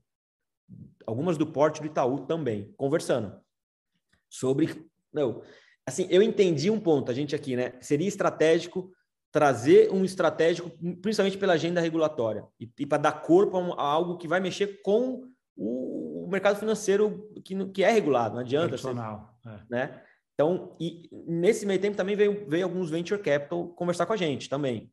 [1.05, 3.39] Algumas do porte do Itaú também, conversando
[4.29, 4.89] sobre...
[5.13, 5.41] Não,
[5.85, 7.73] assim, eu entendi um ponto, a gente aqui, né?
[7.79, 8.91] Seria estratégico
[9.31, 10.71] trazer um estratégico,
[11.01, 14.39] principalmente pela agenda regulatória, e, e para dar corpo a, um, a algo que vai
[14.39, 15.23] mexer com
[15.57, 18.77] o, o mercado financeiro que, que é regulado, não adianta.
[18.77, 19.59] Ser, é.
[19.69, 20.01] né?
[20.33, 24.49] Então, e nesse meio tempo também veio, veio alguns venture capital conversar com a gente
[24.49, 24.89] também.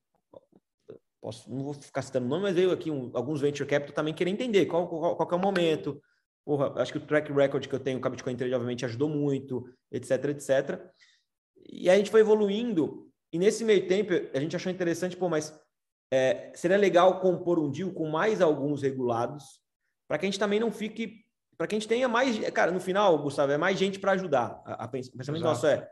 [1.21, 4.31] Posso, não vou ficar citando nome, mas veio aqui um, alguns venture capital também querer
[4.31, 6.03] entender qual, qual, qual é o momento.
[6.45, 9.09] Porra, acho que o track record que eu tenho com a Bitcoin Trade, obviamente, ajudou
[9.09, 10.81] muito, etc, etc.
[11.71, 15.57] E a gente foi evoluindo, e nesse meio tempo a gente achou interessante, pô, mas
[16.13, 19.63] é, seria legal compor um deal com mais alguns regulados,
[20.09, 21.25] para que a gente também não fique,
[21.57, 24.61] para que a gente tenha mais, cara, no final, Gustavo, é mais gente para ajudar.
[24.67, 25.89] A, a, pensamento nosso é,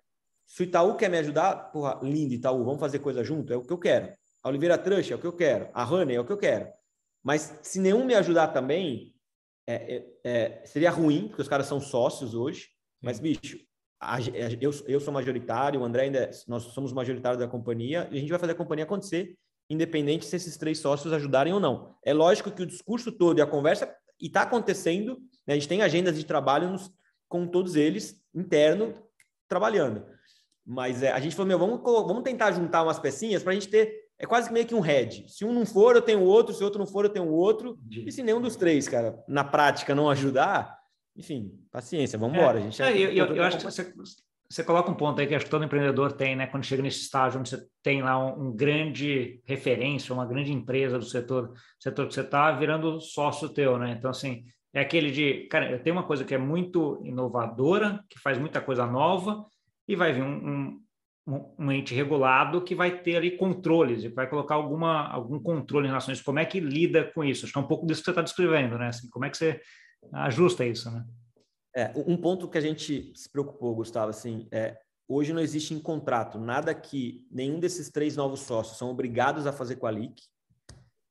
[0.47, 3.63] se o Itaú quer me ajudar, porra, lindo Itaú, vamos fazer coisa junto, é o
[3.63, 4.13] que eu quero.
[4.43, 6.69] A Oliveira Trush é o que eu quero, a Honey é o que eu quero.
[7.23, 9.15] Mas se nenhum me ajudar também,
[9.71, 12.69] é, é, é, seria ruim, porque os caras são sócios hoje,
[13.01, 13.59] mas, bicho,
[14.01, 14.21] a,
[14.61, 18.21] eu, eu sou majoritário, o André ainda, é, nós somos majoritários da companhia, e a
[18.21, 19.37] gente vai fazer a companhia acontecer,
[19.69, 21.95] independente se esses três sócios ajudarem ou não.
[22.05, 25.55] É lógico que o discurso todo e a conversa e está acontecendo, né?
[25.55, 26.91] a gente tem agendas de trabalho nos,
[27.29, 28.95] com todos eles, interno,
[29.49, 30.05] trabalhando.
[30.67, 33.69] Mas é, a gente falou, meu, vamos, vamos tentar juntar umas pecinhas para a gente
[33.69, 34.00] ter.
[34.21, 35.25] É quase meio que um head.
[35.29, 36.55] Se um não for, eu tenho o outro.
[36.55, 37.79] Se outro não for, eu tenho o outro.
[37.91, 40.77] E se nenhum dos três, cara, na prática não ajudar,
[41.17, 42.59] enfim, paciência, vamos embora.
[42.59, 43.95] É, a gente é, eu, eu, eu acho que você,
[44.47, 46.47] você coloca um ponto aí que acho que todo empreendedor tem, né?
[46.47, 50.99] Quando chega nesse estágio onde você tem lá um, um grande referência, uma grande empresa
[50.99, 53.95] do setor, setor que você está virando sócio teu, né?
[53.99, 58.19] Então, assim, é aquele de, cara, eu tenho uma coisa que é muito inovadora, que
[58.19, 59.47] faz muita coisa nova,
[59.89, 60.81] e vai vir um, um,
[61.27, 65.89] um ente regulado que vai ter ali controles, e vai colocar alguma, algum controle em
[65.89, 66.25] relação a isso.
[66.25, 67.45] Como é que lida com isso?
[67.45, 68.89] Acho que é um pouco disso que você está descrevendo, né?
[68.89, 69.61] Assim, como é que você
[70.13, 71.05] ajusta isso, né?
[71.75, 75.81] É, um ponto que a gente se preocupou, Gustavo, assim, é hoje não existe em
[75.81, 80.23] contrato nada que nenhum desses três novos sócios são obrigados a fazer com a LIC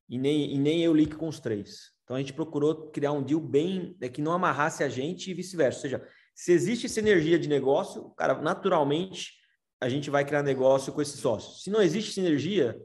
[0.10, 1.92] e nem, e nem eu LIC com os três.
[2.04, 5.34] Então a gente procurou criar um deal bem é, que não amarrasse a gente e
[5.34, 5.78] vice-versa.
[5.78, 9.34] Ou seja, se existe sinergia de negócio, cara, naturalmente
[9.82, 11.64] a gente vai criar negócio com esses sócios.
[11.64, 12.80] Se não existe sinergia,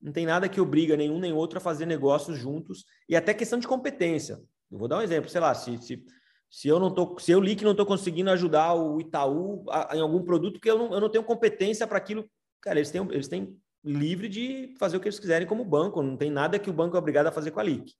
[0.00, 3.58] não tem nada que obriga nenhum nem outro a fazer negócios juntos e até questão
[3.58, 4.40] de competência.
[4.70, 6.04] Eu vou dar um exemplo, sei lá, se, se,
[6.50, 9.96] se eu não tô, se eu li que não estou conseguindo ajudar o Itaú a,
[9.96, 12.28] em algum produto, porque eu não, eu não tenho competência para aquilo,
[12.60, 16.16] cara, eles têm, eles têm livre de fazer o que eles quiserem como banco, não
[16.16, 17.92] tem nada que o banco é obrigado a fazer com a LIC.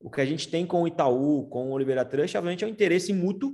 [0.00, 2.70] O que a gente tem com o Itaú, com o Oliveira Trust, obviamente é um
[2.70, 3.52] interesse mútuo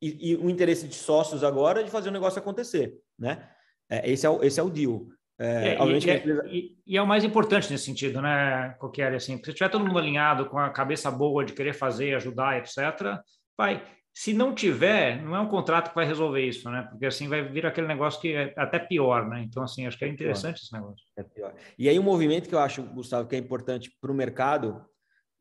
[0.00, 3.50] e, e o interesse de sócios agora de fazer o negócio acontecer, né?
[3.88, 5.06] É, esse, é o, esse é o deal.
[5.38, 6.46] É, é, e, é, empresa...
[6.46, 9.98] e, e, é o mais importante nesse sentido, né, qualquer assim, se tiver todo mundo
[9.98, 13.20] alinhado com a cabeça boa de querer fazer, ajudar, etc.,
[13.56, 13.84] vai.
[14.14, 16.86] Se não tiver, não é um contrato que vai resolver isso, né?
[16.88, 19.42] Porque assim vai vir aquele negócio que é até pior, né?
[19.42, 21.04] Então, assim, acho que é interessante esse negócio.
[21.18, 21.54] É pior.
[21.78, 24.82] E aí, um movimento que eu acho, Gustavo, que é importante para o mercado,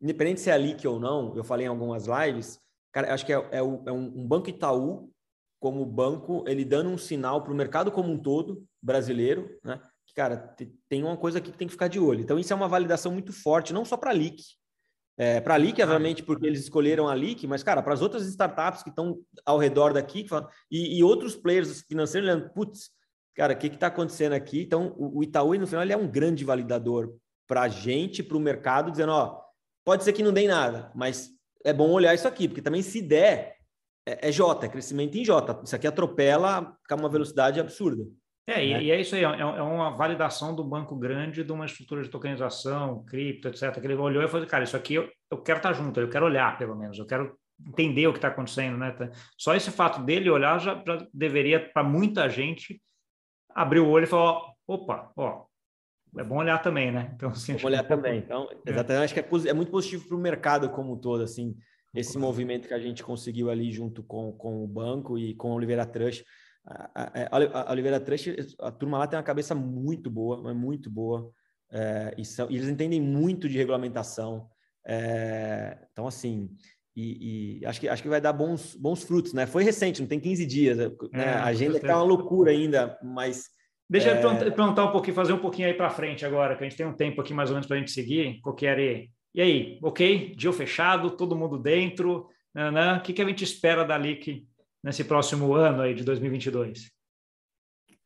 [0.01, 2.59] independente se é a LIC ou não, eu falei em algumas lives,
[2.91, 3.61] cara, acho que é, é, é
[3.93, 5.09] um banco Itaú
[5.65, 9.81] como banco, ele dando um sinal para o mercado como um todo, brasileiro, né?
[10.05, 10.55] Que, cara,
[10.87, 12.21] tem uma coisa aqui que tem que ficar de olho.
[12.21, 14.43] Então, isso é uma validação muito forte, não só para a LIC.
[15.17, 18.27] É, para a LIC, obviamente, porque eles escolheram a LIC, mas, cara, para as outras
[18.27, 20.27] startups que estão ao redor daqui
[20.69, 22.91] e, e outros players financeiros, olhando, putz,
[23.33, 24.61] cara, o que está acontecendo aqui?
[24.61, 27.11] Então, o, o Itaú, no final, ele é um grande validador
[27.47, 29.41] para a gente, para o mercado, dizendo, ó,
[29.83, 31.31] pode ser que não dê nada, mas
[31.63, 33.54] é bom olhar isso aqui, porque também se der,
[34.05, 35.61] é, é J, é crescimento em J.
[35.63, 38.03] Isso aqui atropela com uma velocidade absurda.
[38.47, 38.83] É, né?
[38.83, 42.09] e, é isso aí, é, é, uma validação do banco grande de uma estrutura de
[42.09, 43.73] tokenização, cripto, etc.
[43.73, 46.25] Que ele olhou e falou, cara, isso aqui eu, eu quero estar junto, eu quero
[46.25, 47.35] olhar, pelo menos, eu quero
[47.67, 48.95] entender o que está acontecendo, né?
[49.37, 52.79] Só esse fato dele olhar já, já deveria, para muita gente,
[53.49, 55.45] abrir o olho e falar, opa, ó,
[56.17, 57.11] é bom olhar também, né?
[57.15, 57.89] Então, assim, Vamos olhar que...
[57.89, 58.19] também.
[58.19, 58.69] Então, é.
[58.69, 61.55] exatamente, acho que é, é muito positivo para o mercado como um todo, assim,
[61.95, 65.55] esse movimento que a gente conseguiu ali junto com, com o banco e com a
[65.55, 66.23] Oliveira Trust
[66.67, 71.31] a, a, Oliveira Trust, a turma lá tem uma cabeça muito boa, é muito boa.
[71.71, 74.47] É, e, são, e, eles entendem muito de regulamentação.
[74.85, 76.49] É, então, assim,
[76.95, 79.45] e, e, acho, que, acho que vai dar bons, bons frutos, né?
[79.45, 80.77] Foi recente, não tem 15 dias.
[80.77, 80.91] Né?
[81.13, 83.43] É, a agenda está uma loucura ainda, mas.
[83.87, 86.67] Deixa eu é, perguntar um pouquinho, fazer um pouquinho aí para frente agora, que a
[86.67, 88.41] gente tem um tempo aqui mais ou menos para a gente seguir.
[88.41, 89.07] Qualquer.
[89.35, 90.33] E aí, ok?
[90.33, 92.29] Dia fechado, todo mundo dentro.
[92.55, 94.47] O que, que a gente espera dali que
[94.81, 96.89] nesse próximo ano aí de 2022?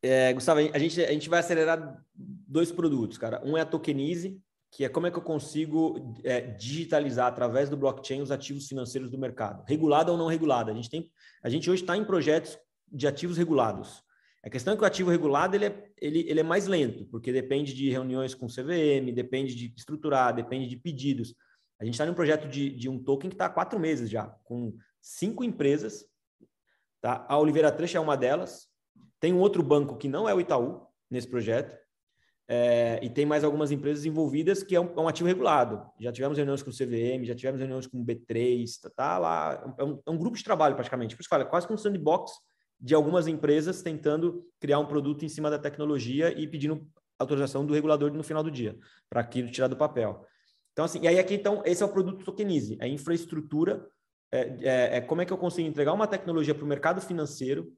[0.02, 3.44] É, Gustavo, a gente, a gente vai acelerar dois produtos, cara.
[3.46, 7.78] Um é a Tokenize, que é como é que eu consigo é, digitalizar através do
[7.78, 10.72] blockchain os ativos financeiros do mercado, regulado ou não regulado.
[10.72, 11.12] A gente, tem,
[11.44, 12.58] a gente hoje está em projetos
[12.92, 14.04] de ativos regulados.
[14.43, 17.32] A questão é que o ativo regulado ele é, ele, ele é mais lento, porque
[17.32, 21.36] depende de reuniões com CVM, depende de estruturar, depende de pedidos.
[21.80, 24.10] A gente está em um projeto de, de um token que está há quatro meses
[24.10, 26.10] já, com cinco empresas
[27.02, 27.25] Tá?
[27.28, 28.67] A Oliveira Trecha é uma delas.
[29.19, 31.78] Tem um outro banco que não é o Itaú nesse projeto.
[32.52, 35.88] É, e tem mais algumas empresas envolvidas que é um, é um, ativo regulado.
[35.99, 39.75] Já tivemos reuniões com o CVM, já tivemos reuniões com o B3, tá, tá lá.
[39.78, 41.15] É um, é um, grupo de trabalho praticamente.
[41.15, 42.32] Por isso fala, quase como um sandbox
[42.80, 46.88] de algumas empresas tentando criar um produto em cima da tecnologia e pedindo
[47.18, 48.78] autorização do regulador no final do dia,
[49.10, 50.26] para aquilo tirar do papel.
[50.72, 53.86] Então, assim, e aí aqui, então, esse é o produto Tokenize, é a infraestrutura
[54.32, 57.72] é, é, é como é que eu consigo entregar uma tecnologia para o mercado financeiro,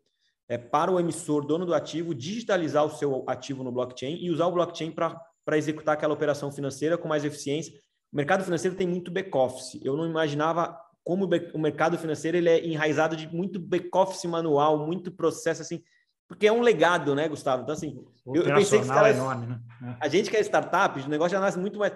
[0.48, 4.48] é, para o emissor, dono do ativo, digitalizar o seu ativo no blockchain e usar
[4.48, 7.74] o blockchain para executar aquela operação financeira com mais eficiência.
[8.12, 9.80] O mercado financeiro tem muito back-office.
[9.82, 15.12] Eu não imaginava como o mercado financeiro ele é enraizado de muito back-office manual, muito
[15.12, 15.84] processo assim,
[16.28, 17.64] porque é um legado, né, Gustavo?
[17.64, 19.60] Então, assim, eu, eu pensei que cara, é enorme, né?
[20.00, 21.92] a gente que é startup, o negócio já nasce muito mais.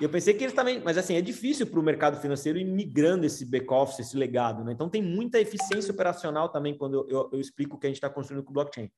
[0.00, 2.64] E eu pensei que eles também, mas assim, é difícil para o mercado financeiro ir
[2.64, 4.72] migrando esse back-office, esse legado, né?
[4.72, 7.96] Então tem muita eficiência operacional também quando eu, eu, eu explico o que a gente
[7.96, 8.90] está construindo com o blockchain.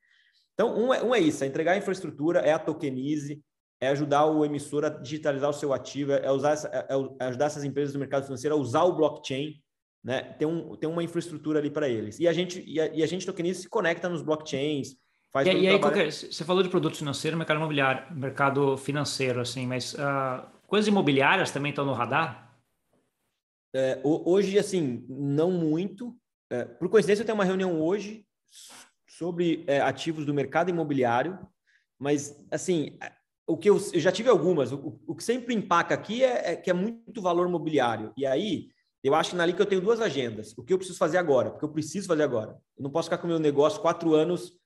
[0.55, 3.41] Então, um é, um é isso, é entregar a infraestrutura, é a tokenize,
[3.81, 6.87] é ajudar o emissor a digitalizar o seu ativo, é, usar essa, é,
[7.21, 9.61] é ajudar essas empresas do mercado financeiro a usar o blockchain,
[10.05, 10.23] né?
[10.23, 12.19] Tem, um, tem uma infraestrutura ali para eles.
[12.19, 14.97] E a gente, e a, e a gente tokenize se conecta nos blockchains,
[15.33, 19.65] Faz e, e aí, qualquer, você falou de produtos financeiros, mercado imobiliário, mercado financeiro, assim,
[19.65, 22.57] mas uh, Coisas imobiliárias também estão no radar?
[23.75, 26.17] É, hoje, assim, não muito.
[26.49, 28.25] É, por coincidência, eu tenho uma reunião hoje
[29.09, 31.37] sobre é, ativos do mercado imobiliário,
[31.99, 32.97] mas, assim,
[33.53, 34.73] o que eu, eu já tive algumas.
[34.73, 38.13] O, o, que sempre empaca aqui é, é, que é muito valor imobiliário.
[38.17, 38.69] E aí,
[39.03, 40.57] eu acho que na que eu tenho duas agendas.
[40.57, 41.51] O que eu preciso fazer agora?
[41.51, 42.57] Porque eu preciso fazer agora.
[42.77, 44.59] Eu não posso ficar com o meu negócio quatro anos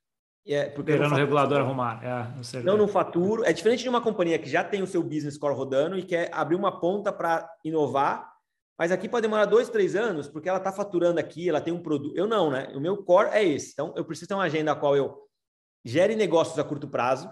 [0.46, 2.04] é, porque Esperando o regulador arrumar.
[2.04, 3.44] É, não, não faturo.
[3.44, 6.28] É diferente de uma companhia que já tem o seu business core rodando e quer
[6.32, 8.30] abrir uma ponta para inovar,
[8.78, 11.82] mas aqui pode demorar dois, três anos, porque ela está faturando aqui, ela tem um
[11.82, 12.14] produto.
[12.14, 12.70] Eu não, né?
[12.74, 13.72] O meu core é esse.
[13.72, 15.16] Então, eu preciso ter uma agenda a qual eu
[15.82, 17.30] gere negócios a curto prazo,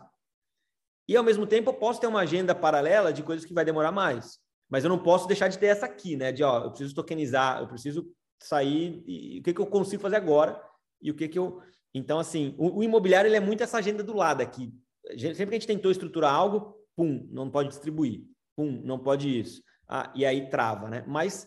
[1.08, 3.92] E ao mesmo tempo eu posso ter uma agenda paralela de coisas que vai demorar
[3.92, 4.38] mais.
[4.70, 6.32] Mas eu não posso deixar de ter essa aqui, né?
[6.32, 8.10] De ó, eu preciso tokenizar, eu preciso
[8.40, 10.60] sair e o que, que eu consigo fazer agora
[11.00, 11.60] e o que, que eu.
[11.94, 14.72] Então, assim, o, o imobiliário ele é muito essa agenda do lado aqui.
[15.18, 18.22] Sempre que a gente tentou estruturar algo, pum, não pode distribuir,
[18.56, 19.62] pum, não pode isso.
[19.88, 21.04] Ah, e aí trava, né?
[21.06, 21.46] Mas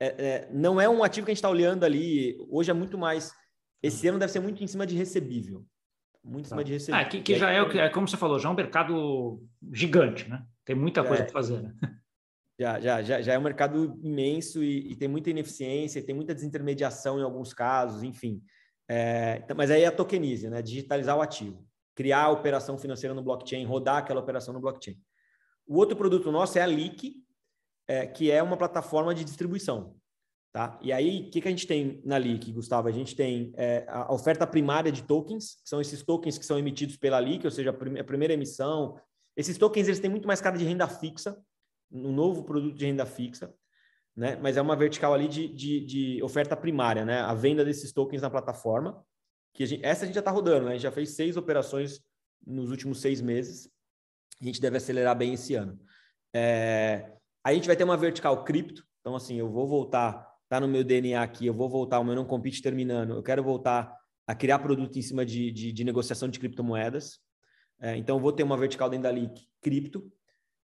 [0.00, 2.36] é, é, não é um ativo que a gente está olhando ali.
[2.48, 3.32] Hoje é muito mais.
[3.82, 5.64] Esse ano deve ser muito em cima de recebível.
[6.24, 6.62] Muito em cima tá.
[6.62, 7.00] de recebível.
[7.00, 10.44] Ah, que, que já é, é, como você falou, já é um mercado gigante, né?
[10.64, 11.24] Tem muita coisa é.
[11.24, 11.74] para fazer, né?
[12.60, 16.34] Já, já, já, já é um mercado imenso e, e, tem muita ineficiência, tem muita
[16.34, 18.40] desintermediação em alguns casos, enfim.
[18.88, 20.62] É, então, mas aí é a tokenize, né?
[20.62, 24.96] Digitalizar o ativo, criar a operação financeira no blockchain, rodar aquela operação no blockchain.
[25.66, 27.16] O outro produto nosso é a Leak,
[27.88, 29.96] é, que é uma plataforma de distribuição.
[30.52, 30.78] Tá?
[30.82, 32.86] E aí, o que, que a gente tem na Leak, Gustavo?
[32.86, 36.58] A gente tem é, a oferta primária de tokens, que são esses tokens que são
[36.58, 39.00] emitidos pela Leak, ou seja, a primeira emissão.
[39.34, 41.42] Esses tokens eles têm muito mais cara de renda fixa,
[41.90, 43.54] um novo produto de renda fixa,
[44.14, 44.36] né?
[44.36, 47.20] Mas é uma vertical ali de, de, de oferta primária, né?
[47.20, 49.02] A venda desses tokens na plataforma,
[49.54, 50.72] que a gente, essa a gente já está rodando, né?
[50.72, 52.02] A gente já fez seis operações
[52.46, 53.70] nos últimos seis meses.
[54.38, 55.80] A gente deve acelerar bem esse ano.
[56.34, 57.10] É,
[57.42, 58.84] a gente vai ter uma vertical cripto.
[59.00, 62.14] Então, assim, eu vou voltar, tá no meu DNA aqui, eu vou voltar, o meu
[62.14, 63.14] não compete terminando.
[63.14, 67.20] Eu quero voltar a criar produto em cima de, de, de negociação de criptomoedas.
[67.80, 70.12] É, então, eu vou ter uma vertical dentro da Leak cripto.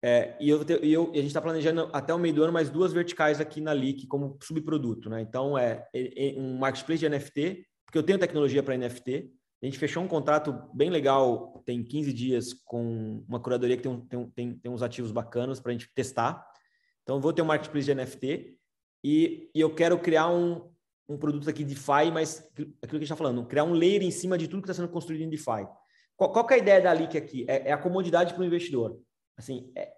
[0.01, 2.93] É, e, eu, eu, a gente está planejando até o meio do ano mais duas
[2.93, 5.09] verticais aqui na Leak como subproduto.
[5.09, 5.19] Né?
[5.19, 9.33] Então, é, é, é um marketplace de NFT, porque eu tenho tecnologia para NFT.
[9.61, 13.99] A gente fechou um contrato bem legal, tem 15 dias, com uma curadoria que tem,
[13.99, 16.41] tem, tem, tem uns ativos bacanas para a gente testar.
[17.01, 18.62] Então, eu vou ter um marketplace de NFT
[19.03, 20.69] e, e eu quero criar um,
[21.07, 24.01] um produto aqui de DeFi, mas aquilo que a gente está falando, criar um layer
[24.01, 25.67] em cima de tudo que está sendo construído em DeFi.
[26.15, 27.45] Qual, qual é a ideia da Leak aqui?
[27.47, 28.99] É, é a comodidade para o investidor.
[29.37, 29.91] Assim, é,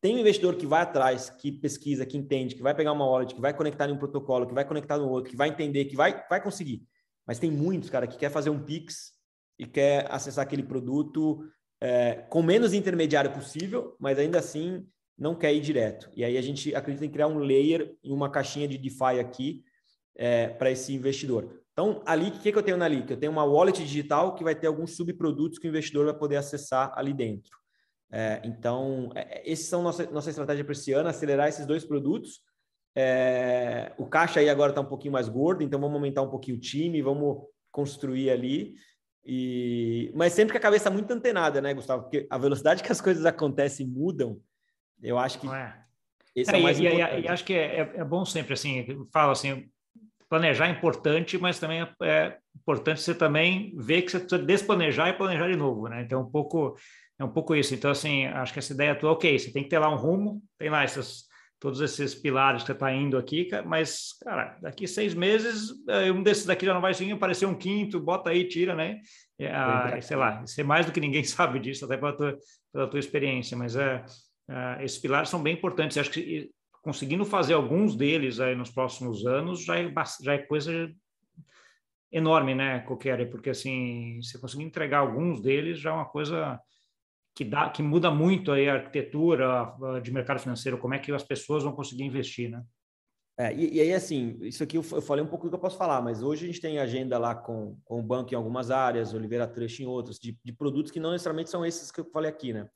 [0.00, 3.34] tem um investidor que vai atrás, que pesquisa, que entende, que vai pegar uma wallet,
[3.34, 5.96] que vai conectar em um protocolo, que vai conectar no outro, que vai entender, que
[5.96, 6.86] vai, vai conseguir.
[7.26, 9.12] Mas tem muitos, cara, que quer fazer um Pix
[9.58, 11.44] e quer acessar aquele produto
[11.80, 14.86] é, com menos intermediário possível, mas ainda assim
[15.18, 16.08] não quer ir direto.
[16.14, 19.64] E aí a gente acredita em criar um layer em uma caixinha de DeFi aqui
[20.16, 21.62] é, para esse investidor.
[21.72, 23.10] Então, ali, o que, que eu tenho na Leak?
[23.10, 26.36] Eu tenho uma wallet digital que vai ter alguns subprodutos que o investidor vai poder
[26.36, 27.56] acessar ali dentro.
[28.10, 31.84] É, então, é, é, esses são nossa, nossa estratégia para esse ano, acelerar esses dois
[31.84, 32.40] produtos.
[32.96, 36.56] É, o caixa aí agora está um pouquinho mais gordo, então vamos aumentar um pouquinho
[36.56, 38.74] o time, vamos construir ali.
[39.24, 40.10] E...
[40.16, 42.04] Mas sempre com a cabeça muito antenada, né, Gustavo?
[42.04, 44.40] Porque a velocidade que as coisas acontecem mudam,
[45.02, 45.74] eu acho que é.
[46.34, 46.84] esse é, é mais e.
[46.84, 49.68] E, e, acho que é, é, bom sempre, assim, falo assim,
[50.28, 55.12] planejar é importante, mas também é importante você também ver que você precisa desplanejar e
[55.14, 56.02] planejar de novo, né?
[56.02, 56.76] Então, um pouco
[57.18, 57.74] é um pouco isso.
[57.74, 60.40] Então, assim, acho que essa ideia tua, ok, você tem que ter lá um rumo,
[60.56, 61.24] tem lá essas,
[61.58, 66.22] todos esses pilares que você está indo aqui, mas, cara, daqui seis meses, eh, um
[66.22, 69.00] desses daqui já não vai seguir, aparecer um quinto, bota aí, tira, né?
[69.50, 72.38] Ah, sei lá, ser mais do que ninguém sabe disso, até pela tua,
[72.72, 74.04] pela tua experiência, mas é,
[74.48, 75.96] é, esses pilares são bem importantes.
[75.96, 76.50] Eu acho que
[76.82, 80.90] conseguindo fazer alguns deles aí nos próximos anos já é, já é coisa
[82.10, 86.58] enorme, né, qualquer, porque assim, se conseguir entregar alguns deles já é uma coisa
[87.34, 91.22] que, dá, que muda muito aí a arquitetura de mercado financeiro, como é que as
[91.22, 92.64] pessoas vão conseguir investir, né?
[93.38, 95.60] É, e, e, aí, assim, isso aqui eu, eu, falei um pouco do que eu
[95.60, 98.72] posso falar, mas hoje a gente tem agenda lá com, com o banco em algumas
[98.72, 102.04] áreas, Oliveira Trust em outras, de, de produtos que não necessariamente são esses que eu
[102.06, 102.68] falei aqui, né?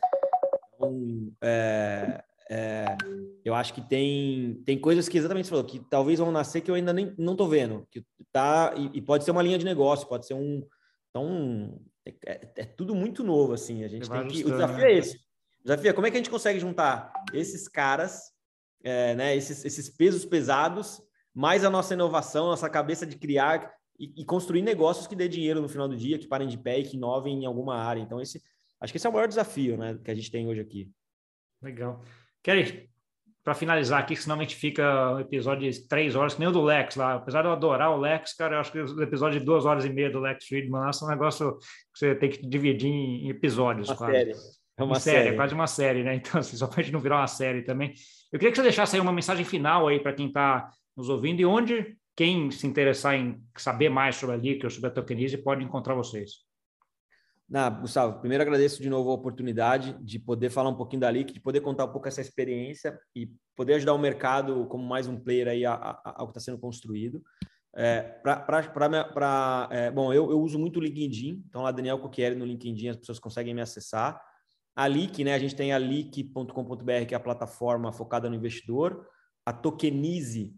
[0.93, 2.97] Então, é, é,
[3.45, 6.71] eu acho que tem, tem coisas que exatamente você falou, que talvez vão nascer que
[6.71, 9.65] eu ainda nem não estou vendo, que tá, e, e, pode ser uma linha de
[9.65, 10.67] negócio, pode ser um.
[11.11, 13.85] Então, é, é, é, tudo muito novo, assim.
[13.85, 14.45] A gente tem que.
[14.45, 14.93] O desafio é né?
[14.93, 15.17] esse.
[15.17, 18.33] O desafio é como é que a gente consegue juntar esses caras,
[18.83, 21.01] é, né, esses, esses pesos pesados,
[21.33, 25.63] mais a nossa inovação, nossa cabeça de criar e, e, construir negócios que dê dinheiro
[25.63, 28.01] no final do dia, que parem de pé e que inovem em alguma área.
[28.01, 28.43] Então, esse,
[28.83, 30.91] acho que esse é o maior desafio né, que a gente tem hoje aqui.
[31.63, 32.03] Legal.
[32.43, 32.91] Kelly,
[33.45, 36.53] para finalizar aqui, senão a gente fica um episódio de três horas, que nem o
[36.53, 37.15] do Lex lá.
[37.15, 39.85] Apesar de eu adorar o Lex, cara, eu acho que o episódio de duas horas
[39.85, 43.29] e meia do Lex Friedman lá são um negócio que você tem que dividir em
[43.29, 43.89] episódios.
[43.89, 44.13] Uma quase.
[44.13, 44.33] série.
[44.77, 46.15] É uma série, série, é quase uma série, né?
[46.23, 47.95] Então, assim, só para a gente não virar uma série também.
[48.33, 51.41] Eu queria que você deixasse aí uma mensagem final aí para quem está nos ouvindo
[51.41, 55.65] e onde quem se interessar em saber mais sobre a Liquor, sobre a Tokenize, pode
[55.65, 56.45] encontrar vocês.
[57.53, 61.35] Na, Gustavo, primeiro agradeço de novo a oportunidade de poder falar um pouquinho da LIC,
[61.35, 65.21] de poder contar um pouco essa experiência e poder ajudar o mercado como mais um
[65.21, 67.23] player aí ao que está sendo construído.
[67.77, 68.19] É,
[69.71, 72.97] é, bom, eu, eu, uso muito o LinkedIn, então lá Daniel Coquieri no LinkedIn as
[72.97, 74.19] pessoas conseguem me acessar.
[74.75, 75.35] A Leak, né?
[75.35, 79.07] A gente tem a leak.com.br, que é a plataforma focada no investidor.
[79.45, 80.57] A Tokenize,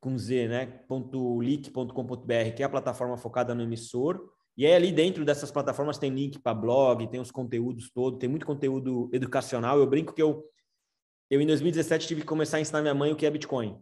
[0.00, 0.80] com Z, né?
[0.88, 4.30] .leak.com.br, que é a plataforma focada no emissor.
[4.60, 8.28] E aí, ali dentro dessas plataformas tem link para blog, tem os conteúdos todos, tem
[8.28, 9.78] muito conteúdo educacional.
[9.78, 10.44] Eu brinco que eu,
[11.30, 13.80] eu em 2017 tive que começar a ensinar minha mãe o que é Bitcoin.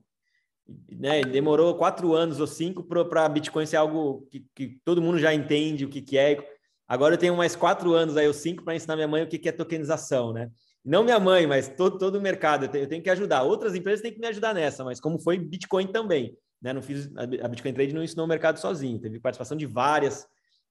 [0.89, 1.23] Né?
[1.23, 5.85] Demorou quatro anos ou cinco para Bitcoin ser algo que, que, todo mundo já entende
[5.85, 6.39] o que, que é.
[6.87, 9.37] Agora eu tenho mais quatro anos aí, ou cinco, para ensinar minha mãe o que,
[9.37, 10.49] que é tokenização, né?
[10.85, 12.67] Não minha mãe, mas todo, todo o mercado.
[12.67, 13.43] Eu tenho, eu tenho que ajudar.
[13.43, 16.39] Outras empresas têm que me ajudar nessa, mas como foi Bitcoin também.
[16.63, 16.73] Né?
[16.73, 20.25] Não fiz, a Bitcoin Trade não ensinou o mercado sozinho, teve participação de várias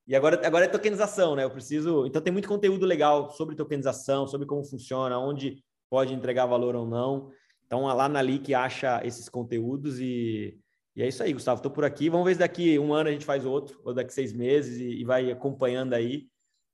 [0.08, 1.43] e agora, agora é tokenização, né?
[1.43, 2.05] Eu preciso.
[2.05, 6.88] Então tem muito conteúdo legal sobre tokenização, sobre como funciona, onde pode entregar valor ou
[6.88, 7.30] não.
[7.66, 10.58] Então lá na Leak acha esses conteúdos e,
[10.95, 11.58] e é isso aí, Gustavo.
[11.58, 12.10] Estou por aqui.
[12.10, 15.01] Vamos ver se daqui um ano a gente faz outro, ou daqui seis meses, e,
[15.01, 16.28] e vai acompanhando aí.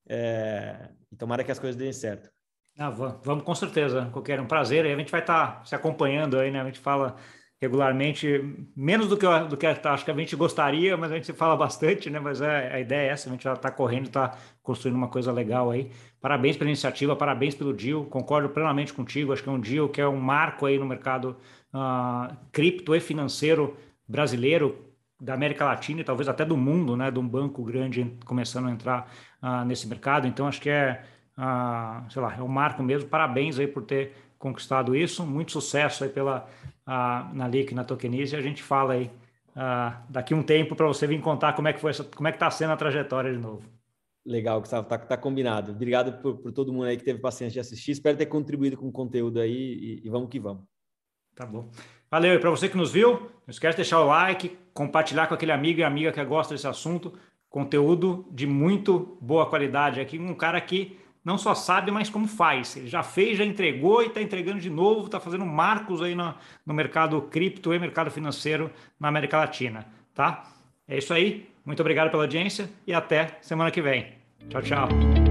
[0.08, 0.90] É...
[1.12, 2.30] E tomara que as coisas deem certo.
[2.78, 4.10] Ah, vamos com certeza.
[4.12, 4.86] Qualquer um prazer.
[4.86, 6.62] Aí a gente vai estar tá se acompanhando aí, né?
[6.62, 7.16] A gente fala
[7.64, 11.32] regularmente, menos do que, eu, do que acho que a gente gostaria, mas a gente
[11.32, 12.20] fala bastante, né?
[12.20, 15.32] Mas é, a ideia é essa, a gente já está correndo, está construindo uma coisa
[15.32, 15.90] legal aí.
[16.20, 20.02] Parabéns pela iniciativa, parabéns pelo deal, concordo plenamente contigo, acho que é um deal que
[20.02, 21.38] é um marco aí no mercado
[21.74, 24.78] uh, cripto e financeiro brasileiro,
[25.22, 27.10] da América Latina e talvez até do mundo, né?
[27.10, 29.10] De um banco grande começando a entrar
[29.42, 31.02] uh, nesse mercado, então acho que é,
[31.38, 36.04] uh, sei lá, é um marco mesmo, parabéns aí por ter conquistado isso, muito sucesso
[36.04, 36.46] aí pela
[36.86, 39.12] na LIC, na Tokenize, a gente fala aí
[40.10, 42.38] daqui um tempo para você vir contar como é que foi essa, como é que
[42.38, 43.64] está sendo a trajetória de novo.
[44.26, 45.74] Legal, Gustavo, tá, tá combinado.
[45.74, 47.92] Obrigado por, por, todo mundo aí que teve paciência de assistir.
[47.92, 50.64] Espero ter contribuído com o conteúdo aí e, e vamos que vamos.
[51.36, 51.70] Tá bom.
[52.10, 52.34] Valeu.
[52.36, 55.52] E para você que nos viu, não esquece de deixar o like, compartilhar com aquele
[55.52, 57.14] amigo e amiga que gosta desse assunto.
[57.50, 60.18] Conteúdo de muito boa qualidade aqui.
[60.18, 62.76] Um cara que não só sabe, mas como faz.
[62.76, 66.34] Ele já fez, já entregou e está entregando de novo, está fazendo marcos aí no,
[66.66, 68.70] no mercado cripto e mercado financeiro
[69.00, 70.44] na América Latina, tá?
[70.88, 71.50] É isso aí.
[71.66, 74.14] Muito obrigado pela audiência e até semana que vem.
[74.50, 75.23] Tchau, tchau.